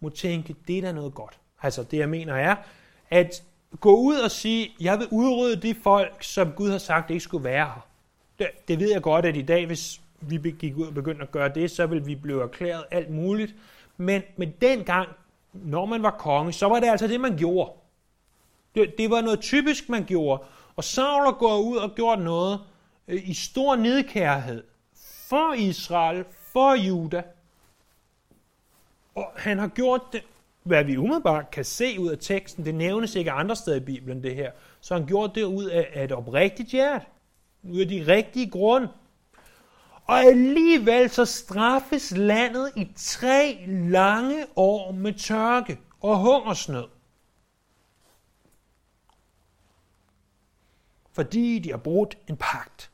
må 0.00 0.08
tænke, 0.08 0.56
det 0.68 0.78
er 0.78 0.82
da 0.82 0.92
noget 0.92 1.14
godt. 1.14 1.38
Altså 1.62 1.82
det 1.82 1.98
jeg 1.98 2.08
mener 2.08 2.34
er, 2.34 2.56
at 3.10 3.42
gå 3.80 3.96
ud 3.96 4.16
og 4.16 4.30
sige, 4.30 4.70
jeg 4.80 4.98
vil 4.98 5.08
udrydde 5.10 5.62
de 5.62 5.74
folk, 5.74 6.22
som 6.22 6.52
Gud 6.52 6.70
har 6.70 6.78
sagt 6.78 7.10
ikke 7.10 7.20
skulle 7.20 7.44
være 7.44 7.66
her. 7.66 7.86
Det, 8.38 8.48
det 8.68 8.78
ved 8.78 8.92
jeg 8.92 9.02
godt, 9.02 9.26
at 9.26 9.36
i 9.36 9.42
dag, 9.42 9.66
hvis 9.66 10.00
vi 10.20 10.50
gik 10.50 10.76
ud 10.76 10.86
og 10.86 10.94
begyndte 10.94 11.22
at 11.22 11.30
gøre 11.30 11.48
det, 11.48 11.70
så 11.70 11.86
vil 11.86 12.06
vi 12.06 12.14
blive 12.14 12.42
erklæret 12.42 12.84
alt 12.90 13.10
muligt. 13.10 13.54
Men, 13.96 14.22
men 14.36 14.54
dengang, 14.60 15.08
når 15.52 15.86
man 15.86 16.02
var 16.02 16.10
konge, 16.10 16.52
så 16.52 16.68
var 16.68 16.80
det 16.80 16.86
altså 16.86 17.06
det, 17.08 17.20
man 17.20 17.36
gjorde. 17.36 17.72
Det, 18.74 18.94
det 18.98 19.10
var 19.10 19.20
noget 19.20 19.40
typisk, 19.40 19.88
man 19.88 20.04
gjorde. 20.04 20.42
Og 20.76 20.84
Saul 20.84 21.26
er 21.26 21.32
gået 21.32 21.62
ud 21.62 21.76
og 21.76 21.94
gjort 21.94 22.18
noget 22.18 22.60
øh, 23.08 23.28
i 23.28 23.34
stor 23.34 23.76
nedkærhed 23.76 24.64
for 25.28 25.54
Israel, 25.54 26.24
for 26.52 26.74
Juda. 26.74 27.22
Og 29.14 29.32
han 29.36 29.58
har 29.58 29.68
gjort 29.68 30.00
det, 30.12 30.22
hvad 30.62 30.84
vi 30.84 30.96
umiddelbart 30.96 31.50
kan 31.50 31.64
se 31.64 32.00
ud 32.00 32.08
af 32.08 32.18
teksten, 32.20 32.64
det 32.64 32.74
nævnes 32.74 33.14
ikke 33.14 33.30
andre 33.30 33.56
steder 33.56 33.76
i 33.76 33.80
Bibelen 33.80 34.22
det 34.22 34.34
her, 34.34 34.50
så 34.80 34.94
han 34.94 35.06
gjorde 35.06 35.40
det 35.40 35.44
ud 35.44 35.64
af 35.64 36.04
et 36.04 36.12
oprigtigt 36.12 36.68
hjerte, 36.68 37.06
ud 37.62 37.80
af 37.80 37.88
de 37.88 38.04
rigtige 38.06 38.50
grunde. 38.50 38.88
Og 40.06 40.20
alligevel 40.20 41.10
så 41.10 41.24
straffes 41.24 42.10
landet 42.10 42.72
i 42.76 42.88
tre 42.96 43.64
lange 43.68 44.46
år 44.56 44.92
med 44.92 45.12
tørke 45.12 45.78
og 46.00 46.18
hungersnød. 46.18 46.88
Fordi 51.12 51.58
de 51.58 51.70
har 51.70 51.78
brudt 51.78 52.18
en 52.28 52.36
pagt. 52.36 52.90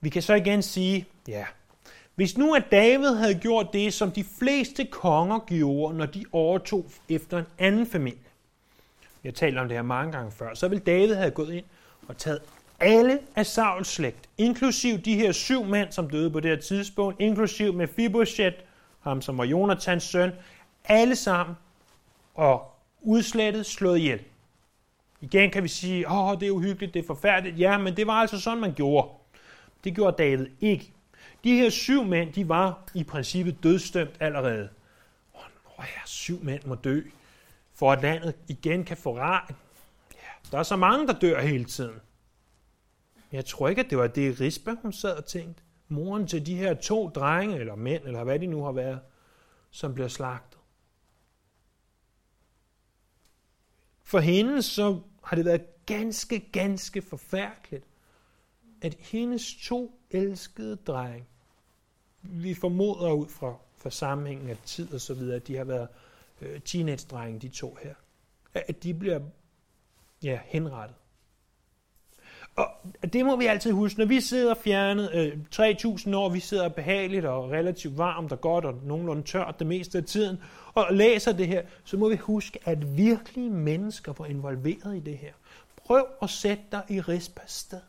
Vi 0.00 0.08
kan 0.08 0.22
så 0.22 0.34
igen 0.34 0.62
sige, 0.62 1.06
ja, 1.28 1.46
hvis 2.14 2.38
nu 2.38 2.54
at 2.54 2.64
David 2.70 3.14
havde 3.14 3.40
gjort 3.40 3.72
det, 3.72 3.94
som 3.94 4.12
de 4.12 4.24
fleste 4.24 4.84
konger 4.84 5.38
gjorde, 5.38 5.96
når 5.96 6.06
de 6.06 6.24
overtog 6.32 6.90
efter 7.08 7.38
en 7.38 7.46
anden 7.58 7.86
familie, 7.86 8.33
jeg 9.24 9.30
har 9.30 9.32
talt 9.32 9.58
om 9.58 9.68
det 9.68 9.76
her 9.76 9.82
mange 9.82 10.12
gange 10.12 10.32
før, 10.32 10.54
så 10.54 10.68
vil 10.68 10.78
David 10.78 11.14
have 11.14 11.30
gået 11.30 11.52
ind 11.54 11.64
og 12.08 12.16
taget 12.16 12.40
alle 12.80 13.18
af 13.36 13.46
Sauls 13.46 13.88
slægt, 13.88 14.28
inklusiv 14.38 14.98
de 14.98 15.14
her 15.14 15.32
syv 15.32 15.64
mænd, 15.64 15.92
som 15.92 16.10
døde 16.10 16.30
på 16.30 16.40
det 16.40 16.50
her 16.50 16.60
tidspunkt, 16.60 17.20
inklusiv 17.20 17.72
med 17.72 17.86
Mephibosheth, 17.86 18.56
ham 19.00 19.22
som 19.22 19.38
var 19.38 19.44
Jonathans 19.44 20.02
søn, 20.02 20.32
alle 20.84 21.16
sammen, 21.16 21.56
og 22.34 22.74
udslettet, 23.02 23.66
slået 23.66 23.98
ihjel. 23.98 24.20
Igen 25.20 25.50
kan 25.50 25.62
vi 25.62 25.68
sige, 25.68 26.10
åh, 26.10 26.40
det 26.40 26.48
er 26.48 26.50
uhyggeligt, 26.50 26.94
det 26.94 27.02
er 27.02 27.06
forfærdeligt. 27.06 27.58
Ja, 27.58 27.78
men 27.78 27.96
det 27.96 28.06
var 28.06 28.12
altså 28.12 28.40
sådan, 28.40 28.60
man 28.60 28.74
gjorde. 28.74 29.08
Det 29.84 29.94
gjorde 29.94 30.22
David 30.22 30.46
ikke. 30.60 30.92
De 31.44 31.56
her 31.56 31.70
syv 31.70 32.04
mænd, 32.04 32.32
de 32.32 32.48
var 32.48 32.82
i 32.94 33.04
princippet 33.04 33.62
dødstømt 33.62 34.14
allerede. 34.20 34.68
Åh 35.34 35.84
ja, 35.96 36.00
syv 36.06 36.38
mænd 36.42 36.64
må 36.64 36.74
dø, 36.74 37.00
for 37.74 37.92
at 37.92 38.02
landet 38.02 38.34
igen 38.48 38.84
kan 38.84 38.96
få 38.96 39.16
regn. 39.16 39.56
Ja, 40.14 40.50
der 40.50 40.58
er 40.58 40.62
så 40.62 40.76
mange, 40.76 41.06
der 41.06 41.18
dør 41.18 41.40
hele 41.40 41.64
tiden. 41.64 42.00
Jeg 43.32 43.44
tror 43.44 43.68
ikke, 43.68 43.84
at 43.84 43.90
det 43.90 43.98
var 43.98 44.06
det, 44.06 44.40
Rispa, 44.40 44.74
hun 44.82 44.92
sad 44.92 45.16
og 45.16 45.26
tænkte. 45.26 45.62
Moren 45.88 46.26
til 46.26 46.46
de 46.46 46.56
her 46.56 46.74
to 46.74 47.08
drenge, 47.08 47.58
eller 47.58 47.74
mænd, 47.74 48.04
eller 48.04 48.24
hvad 48.24 48.38
de 48.38 48.46
nu 48.46 48.64
har 48.64 48.72
været, 48.72 49.00
som 49.70 49.94
bliver 49.94 50.08
slagtet. 50.08 50.58
For 54.02 54.18
hende 54.18 54.62
så 54.62 55.00
har 55.22 55.36
det 55.36 55.44
været 55.44 55.86
ganske, 55.86 56.40
ganske 56.52 57.02
forfærdeligt 57.02 57.84
at 58.84 58.94
hendes 58.98 59.54
to 59.62 60.00
elskede 60.10 60.76
drenge, 60.76 61.26
vi 62.22 62.54
formoder 62.54 63.12
ud 63.12 63.28
fra, 63.28 63.54
fra 63.76 63.90
sammenhængen 63.90 64.50
af 64.50 64.58
tid 64.64 64.94
og 64.94 65.00
så 65.00 65.14
videre, 65.14 65.36
at 65.36 65.46
de 65.46 65.56
har 65.56 65.64
været 65.64 65.88
øh, 66.40 66.60
teenage-drenge, 66.60 67.38
de 67.38 67.48
to 67.48 67.78
her, 67.82 67.94
at 68.54 68.82
de 68.82 68.94
bliver 68.94 69.20
ja, 70.22 70.38
henrettet. 70.44 70.96
Og 72.56 73.12
det 73.12 73.24
må 73.24 73.36
vi 73.36 73.46
altid 73.46 73.72
huske, 73.72 73.98
når 73.98 74.06
vi 74.06 74.20
sidder 74.20 74.54
fjernet 74.54 75.10
øh, 75.14 75.38
3.000 75.54 76.16
år, 76.16 76.28
vi 76.28 76.40
sidder 76.40 76.68
behageligt 76.68 77.24
og 77.24 77.50
relativt 77.50 77.98
varmt 77.98 78.32
og 78.32 78.40
godt 78.40 78.64
og 78.64 78.74
nogenlunde 78.82 79.22
tørt 79.22 79.58
det 79.58 79.66
meste 79.66 79.98
af 79.98 80.04
tiden, 80.04 80.38
og 80.74 80.86
læser 80.90 81.32
det 81.32 81.46
her, 81.46 81.62
så 81.84 81.96
må 81.96 82.08
vi 82.08 82.16
huske, 82.16 82.58
at 82.64 82.96
virkelige 82.96 83.50
mennesker 83.50 84.12
var 84.18 84.26
involveret 84.26 84.96
i 84.96 85.00
det 85.00 85.18
her. 85.18 85.32
Prøv 85.76 86.06
at 86.22 86.30
sætte 86.30 86.64
dig 86.72 86.82
i 86.88 87.00
Rispas 87.00 87.50
sted. 87.50 87.80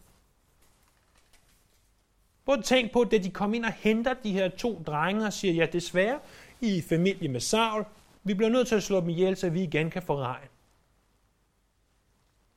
Prøv 2.46 2.56
at 2.56 2.64
tænk 2.64 2.92
på, 2.92 3.04
da 3.04 3.18
de 3.18 3.30
kom 3.30 3.54
ind 3.54 3.66
og 3.66 3.74
henter 3.74 4.14
de 4.14 4.32
her 4.32 4.50
to 4.50 4.84
drenge 4.88 5.26
og 5.26 5.34
siger, 5.34 5.54
ja 5.54 5.66
desværre, 5.66 6.20
I 6.62 6.78
er 6.78 6.82
familie 6.82 7.30
med 7.30 7.40
Saul, 7.40 7.86
vi 8.26 8.34
bliver 8.34 8.50
nødt 8.50 8.68
til 8.68 8.76
at 8.76 8.84
slå 8.84 9.00
dem 9.00 9.10
ihjel, 9.10 9.38
så 9.38 9.50
vi 9.50 9.64
igen 9.64 9.90
kan 9.90 10.02
få 10.02 10.18
regn. 10.18 10.48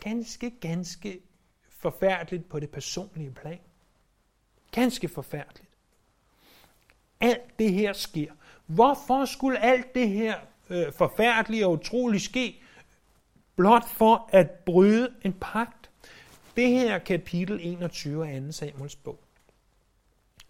Ganske, 0.00 0.50
ganske 0.50 1.20
forfærdeligt 1.68 2.48
på 2.48 2.60
det 2.60 2.70
personlige 2.70 3.30
plan. 3.30 3.58
Ganske 4.70 5.08
forfærdeligt. 5.08 5.70
Alt 7.20 7.58
det 7.58 7.72
her 7.72 7.92
sker. 7.92 8.32
Hvorfor 8.66 9.24
skulle 9.24 9.58
alt 9.58 9.94
det 9.94 10.08
her 10.08 10.38
øh, 10.70 10.92
forfærdelige 10.92 11.66
og 11.66 11.72
utroligt 11.72 12.22
ske, 12.22 12.62
blot 13.56 13.88
for 13.88 14.30
at 14.32 14.50
bryde 14.50 15.14
en 15.22 15.32
pagt? 15.32 15.90
Det 16.56 16.68
her 16.68 16.94
er 16.94 16.98
kapitel 16.98 17.58
21 17.62 18.28
af 18.28 18.42
2. 18.42 18.52
Samuels 18.52 18.96
bog 18.96 19.20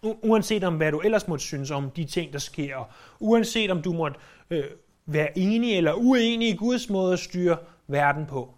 uanset 0.01 0.63
om 0.63 0.77
hvad 0.77 0.91
du 0.91 0.99
ellers 0.99 1.27
måtte 1.27 1.45
synes 1.45 1.71
om 1.71 1.91
de 1.91 2.05
ting, 2.05 2.33
der 2.33 2.39
sker, 2.39 2.95
uanset 3.19 3.71
om 3.71 3.81
du 3.81 3.93
måtte 3.93 4.19
øh, 4.49 4.63
være 5.13 5.37
enige 5.37 5.77
eller 5.77 5.93
uenige 5.93 6.53
i 6.53 6.57
Guds 6.57 6.89
måde 6.89 7.13
at 7.13 7.19
styre 7.19 7.57
verden 7.87 8.25
på, 8.25 8.53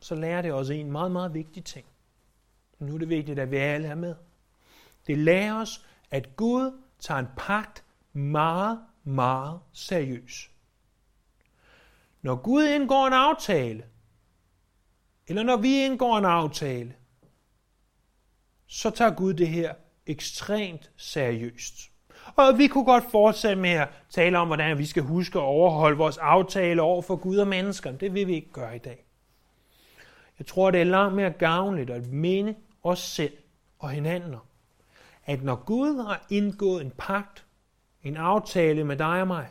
så 0.00 0.14
lærer 0.14 0.42
det 0.42 0.52
også 0.52 0.72
en 0.72 0.92
meget, 0.92 1.12
meget 1.12 1.34
vigtig 1.34 1.64
ting. 1.64 1.86
Nu 2.78 2.94
er 2.94 2.98
det 2.98 3.08
vigtigt, 3.08 3.38
at 3.38 3.50
vi 3.50 3.56
alle 3.56 3.88
er 3.88 3.94
med. 3.94 4.14
Det 5.06 5.18
lærer 5.18 5.60
os, 5.60 5.86
at 6.10 6.36
Gud 6.36 6.80
tager 6.98 7.20
en 7.20 7.26
pagt 7.36 7.84
meget, 8.12 8.80
meget 9.04 9.60
seriøs. 9.72 10.50
Når 12.22 12.36
Gud 12.36 12.64
indgår 12.64 13.06
en 13.06 13.12
aftale, 13.12 13.84
eller 15.26 15.42
når 15.42 15.56
vi 15.56 15.84
indgår 15.84 16.18
en 16.18 16.24
aftale, 16.24 16.96
så 18.66 18.90
tager 18.90 19.14
Gud 19.14 19.34
det 19.34 19.48
her 19.48 19.74
ekstremt 20.06 20.90
seriøst. 20.96 21.90
Og 22.36 22.58
vi 22.58 22.66
kunne 22.66 22.84
godt 22.84 23.04
fortsætte 23.10 23.62
med 23.62 23.70
at 23.70 23.88
tale 24.10 24.38
om, 24.38 24.46
hvordan 24.46 24.78
vi 24.78 24.86
skal 24.86 25.02
huske 25.02 25.38
at 25.38 25.42
overholde 25.42 25.96
vores 25.96 26.18
aftale 26.18 26.82
over 26.82 27.02
for 27.02 27.16
Gud 27.16 27.36
og 27.36 27.48
mennesker. 27.48 27.92
Det 27.92 28.14
vil 28.14 28.26
vi 28.26 28.34
ikke 28.34 28.52
gøre 28.52 28.76
i 28.76 28.78
dag. 28.78 29.04
Jeg 30.38 30.46
tror, 30.46 30.70
det 30.70 30.80
er 30.80 30.84
langt 30.84 31.16
mere 31.16 31.30
gavnligt 31.30 31.90
at 31.90 32.06
minde 32.06 32.54
os 32.82 32.98
selv 32.98 33.36
og 33.78 33.90
hinanden 33.90 34.34
om, 34.34 34.46
at 35.24 35.42
når 35.42 35.64
Gud 35.64 36.06
har 36.06 36.26
indgået 36.30 36.84
en 36.84 36.90
pagt, 36.90 37.46
en 38.02 38.16
aftale 38.16 38.84
med 38.84 38.96
dig 38.96 39.20
og 39.20 39.26
mig, 39.26 39.48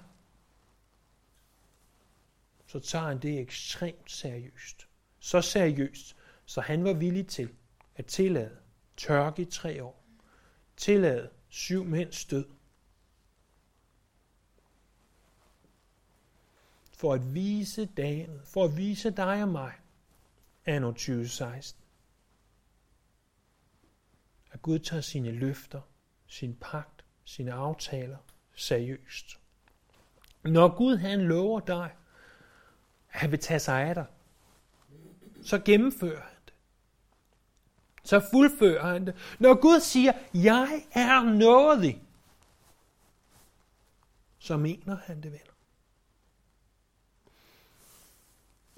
så 2.68 2.80
tager 2.80 3.06
han 3.06 3.20
det 3.20 3.40
ekstremt 3.40 4.12
seriøst. 4.12 4.88
Så 5.20 5.42
seriøst, 5.42 6.16
så 6.46 6.62
han 6.62 6.84
var 6.84 6.94
villig 6.94 7.28
til 7.28 7.50
at 7.96 8.06
tillade 8.06 8.58
tørke 8.98 9.42
i 9.42 9.46
tre 9.46 9.84
år, 9.84 10.04
tillade 10.78 11.30
syv 11.50 11.84
mænds 11.84 12.26
død, 12.26 12.46
for 17.00 17.14
at 17.14 17.34
vise 17.34 17.86
dagen, 17.86 18.42
for 18.46 18.64
at 18.66 18.78
vise 18.78 19.10
dig 19.10 19.44
og 19.44 19.50
mig, 19.50 19.74
anno 20.66 20.92
2016, 20.92 21.84
at 24.52 24.62
Gud 24.62 24.80
tager 24.80 25.02
sine 25.02 25.32
løfter, 25.32 25.82
sin 26.28 26.58
pagt, 26.62 27.06
sine 27.24 27.54
aftaler 27.54 28.18
seriøst. 28.56 29.40
Når 30.44 30.78
Gud 30.78 30.98
han 30.98 31.22
lover 31.22 31.60
dig, 31.60 31.96
at 33.10 33.20
han 33.20 33.32
vil 33.32 33.40
tage 33.40 33.60
sig 33.60 33.84
af 33.84 33.96
dig, 33.96 34.06
så 35.44 35.60
gennemfører 35.60 36.22
han 36.22 36.38
det. 36.46 36.54
Så 38.04 38.28
fuldfører 38.32 38.94
han 38.94 39.06
det. 39.06 39.16
Når 39.40 39.62
Gud 39.62 39.80
siger, 39.80 40.14
jeg 40.34 40.84
er 40.92 41.24
nådig, 41.24 42.04
så 44.40 44.58
mener 44.58 44.96
han 44.96 45.24
det, 45.24 45.32
vel. 45.32 45.49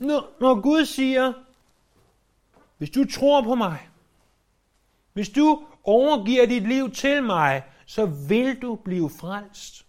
Når, 0.01 0.33
når 0.39 0.61
Gud 0.61 0.85
siger, 0.85 1.33
hvis 2.77 2.89
du 2.89 3.05
tror 3.05 3.43
på 3.43 3.55
mig, 3.55 3.89
hvis 5.13 5.29
du 5.29 5.67
overgiver 5.83 6.45
dit 6.45 6.67
liv 6.67 6.91
til 6.91 7.23
mig, 7.23 7.63
så 7.85 8.05
vil 8.05 8.61
du 8.61 8.75
blive 8.75 9.09
frelst. 9.09 9.85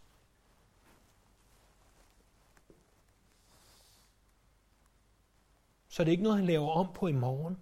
Så 5.88 6.04
det 6.04 6.08
er 6.08 6.12
ikke 6.12 6.22
noget, 6.22 6.38
han 6.38 6.46
laver 6.46 6.70
om 6.70 6.92
på 6.94 7.06
i 7.06 7.12
morgen, 7.12 7.58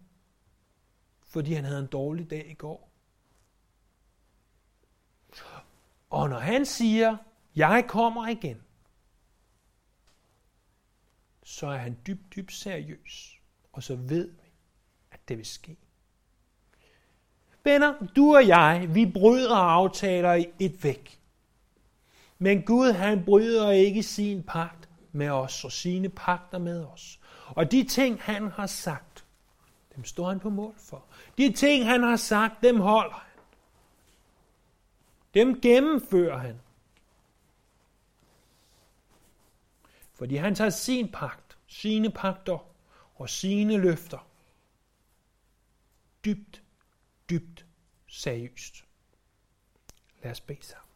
fordi 1.22 1.52
han 1.52 1.64
havde 1.64 1.80
en 1.80 1.86
dårlig 1.86 2.30
dag 2.30 2.50
i 2.50 2.54
går. 2.54 2.90
Og 6.10 6.28
når 6.28 6.38
han 6.38 6.66
siger, 6.66 7.16
jeg 7.56 7.84
kommer 7.88 8.28
igen, 8.28 8.62
så 11.50 11.66
er 11.66 11.76
han 11.76 11.96
dybt, 12.06 12.34
dybt 12.36 12.52
seriøs. 12.52 13.38
Og 13.72 13.82
så 13.82 13.94
ved 13.94 14.28
vi, 14.30 14.52
at 15.10 15.28
det 15.28 15.38
vil 15.38 15.46
ske. 15.46 15.76
Venner, 17.64 17.94
du 18.16 18.34
og 18.36 18.48
jeg, 18.48 18.88
vi 18.94 19.06
bryder 19.06 19.56
aftaler 19.56 20.34
i 20.34 20.46
et 20.58 20.84
væk. 20.84 21.20
Men 22.38 22.62
Gud, 22.62 22.92
han 22.92 23.24
bryder 23.24 23.70
ikke 23.70 24.02
sin 24.02 24.42
pagt 24.42 24.88
med 25.12 25.30
os 25.30 25.64
og 25.64 25.72
sine 25.72 26.08
pagter 26.08 26.58
med 26.58 26.84
os. 26.84 27.20
Og 27.46 27.72
de 27.72 27.84
ting, 27.84 28.22
han 28.22 28.48
har 28.50 28.66
sagt, 28.66 29.24
dem 29.94 30.04
står 30.04 30.28
han 30.28 30.40
på 30.40 30.50
mål 30.50 30.74
for. 30.78 31.04
De 31.38 31.52
ting, 31.52 31.86
han 31.86 32.02
har 32.02 32.16
sagt, 32.16 32.62
dem 32.62 32.80
holder 32.80 33.14
han. 33.14 33.42
Dem 35.34 35.60
gennemfører 35.60 36.38
han. 36.38 36.60
Fordi 40.20 40.36
han 40.36 40.54
tager 40.54 40.70
sin 40.70 41.12
pagt, 41.12 41.58
sine 41.66 42.10
pagter 42.10 42.66
og 43.14 43.30
sine 43.30 43.76
løfter 43.76 44.28
dybt, 46.24 46.62
dybt 47.30 47.66
seriøst. 48.06 48.84
Lad 50.22 50.30
os 50.30 50.40
bede 50.40 50.62
sammen. 50.62 50.88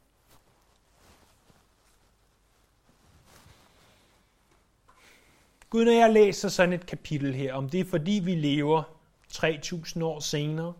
Gud, 5.70 5.84
når 5.84 5.92
jeg 5.92 6.12
læser 6.12 6.48
sådan 6.48 6.72
et 6.72 6.86
kapitel 6.86 7.34
her, 7.34 7.54
om 7.54 7.70
det 7.70 7.80
er 7.80 7.84
fordi 7.84 8.20
vi 8.24 8.34
lever 8.34 8.82
3000 9.28 10.04
år 10.04 10.20
senere, 10.20 10.74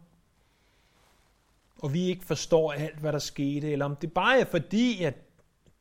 og 1.79 1.93
vi 1.93 2.07
ikke 2.07 2.25
forstår 2.25 2.73
alt, 2.73 2.99
hvad 2.99 3.13
der 3.13 3.19
skete, 3.19 3.73
eller 3.73 3.85
om 3.85 3.97
det 3.97 4.13
bare 4.13 4.41
er 4.41 4.45
fordi, 4.45 5.03
at 5.03 5.15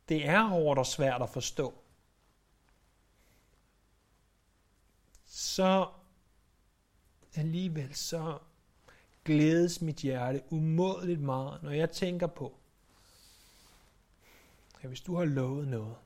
det 0.08 0.28
er 0.28 0.42
hårdt 0.42 0.78
og 0.78 0.86
svært 0.86 1.22
at 1.22 1.30
forstå, 1.30 1.83
så 5.54 5.92
alligevel 7.34 7.94
så 7.94 8.38
glædes 9.24 9.80
mit 9.80 9.96
hjerte 9.96 10.42
umådeligt 10.50 11.20
meget, 11.20 11.62
når 11.62 11.70
jeg 11.70 11.90
tænker 11.90 12.26
på, 12.26 12.58
at 14.80 14.88
hvis 14.88 15.00
du 15.00 15.16
har 15.16 15.24
lovet 15.24 15.68
noget, 15.68 15.96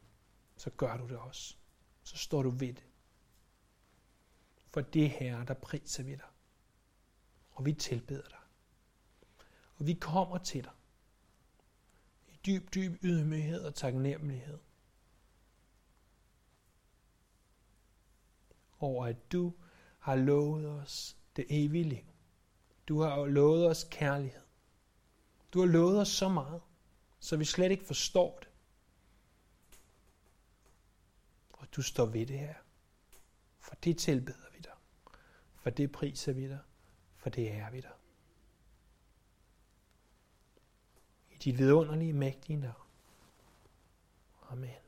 så 0.56 0.70
gør 0.70 0.96
du 0.96 1.08
det 1.08 1.16
også. 1.16 1.56
Så 2.02 2.16
står 2.16 2.42
du 2.42 2.50
ved 2.50 2.74
det. 2.74 2.84
For 4.70 4.80
det 4.80 5.10
her, 5.10 5.44
der 5.44 5.54
priser 5.54 6.02
vi 6.02 6.10
dig. 6.10 6.30
Og 7.50 7.66
vi 7.66 7.72
tilbeder 7.72 8.28
dig. 8.28 8.38
Og 9.76 9.86
vi 9.86 9.94
kommer 9.94 10.38
til 10.38 10.64
dig. 10.64 10.72
I 12.28 12.38
dyb, 12.46 12.74
dyb 12.74 13.04
ydmyghed 13.04 13.64
og 13.64 13.74
taknemmelighed. 13.74 14.58
Over 18.78 19.06
at 19.06 19.32
du 19.32 19.52
har 19.98 20.16
lovet 20.16 20.66
os 20.66 21.16
det 21.36 21.46
evige 21.48 21.84
liv. 21.84 22.04
Du 22.88 23.00
har 23.00 23.26
lovet 23.26 23.70
os 23.70 23.86
kærlighed. 23.90 24.42
Du 25.52 25.60
har 25.60 25.66
lovet 25.66 26.00
os 26.00 26.08
så 26.08 26.28
meget, 26.28 26.62
så 27.18 27.36
vi 27.36 27.44
slet 27.44 27.70
ikke 27.70 27.84
forstår 27.84 28.38
det. 28.38 28.48
Og 31.52 31.66
du 31.76 31.82
står 31.82 32.06
ved 32.06 32.26
det 32.26 32.38
her. 32.38 32.54
For 33.58 33.74
det 33.74 33.98
tilbeder 33.98 34.50
vi 34.54 34.58
dig. 34.58 34.72
For 35.54 35.70
det 35.70 35.92
priser 35.92 36.32
vi 36.32 36.48
dig. 36.48 36.60
For 37.16 37.30
det 37.30 37.52
er 37.52 37.70
vi 37.70 37.80
dig. 37.80 37.92
I 41.30 41.36
dit 41.36 41.58
vidunderlige, 41.58 42.12
mægtige 42.12 42.56
navn. 42.56 42.82
Amen. 44.50 44.87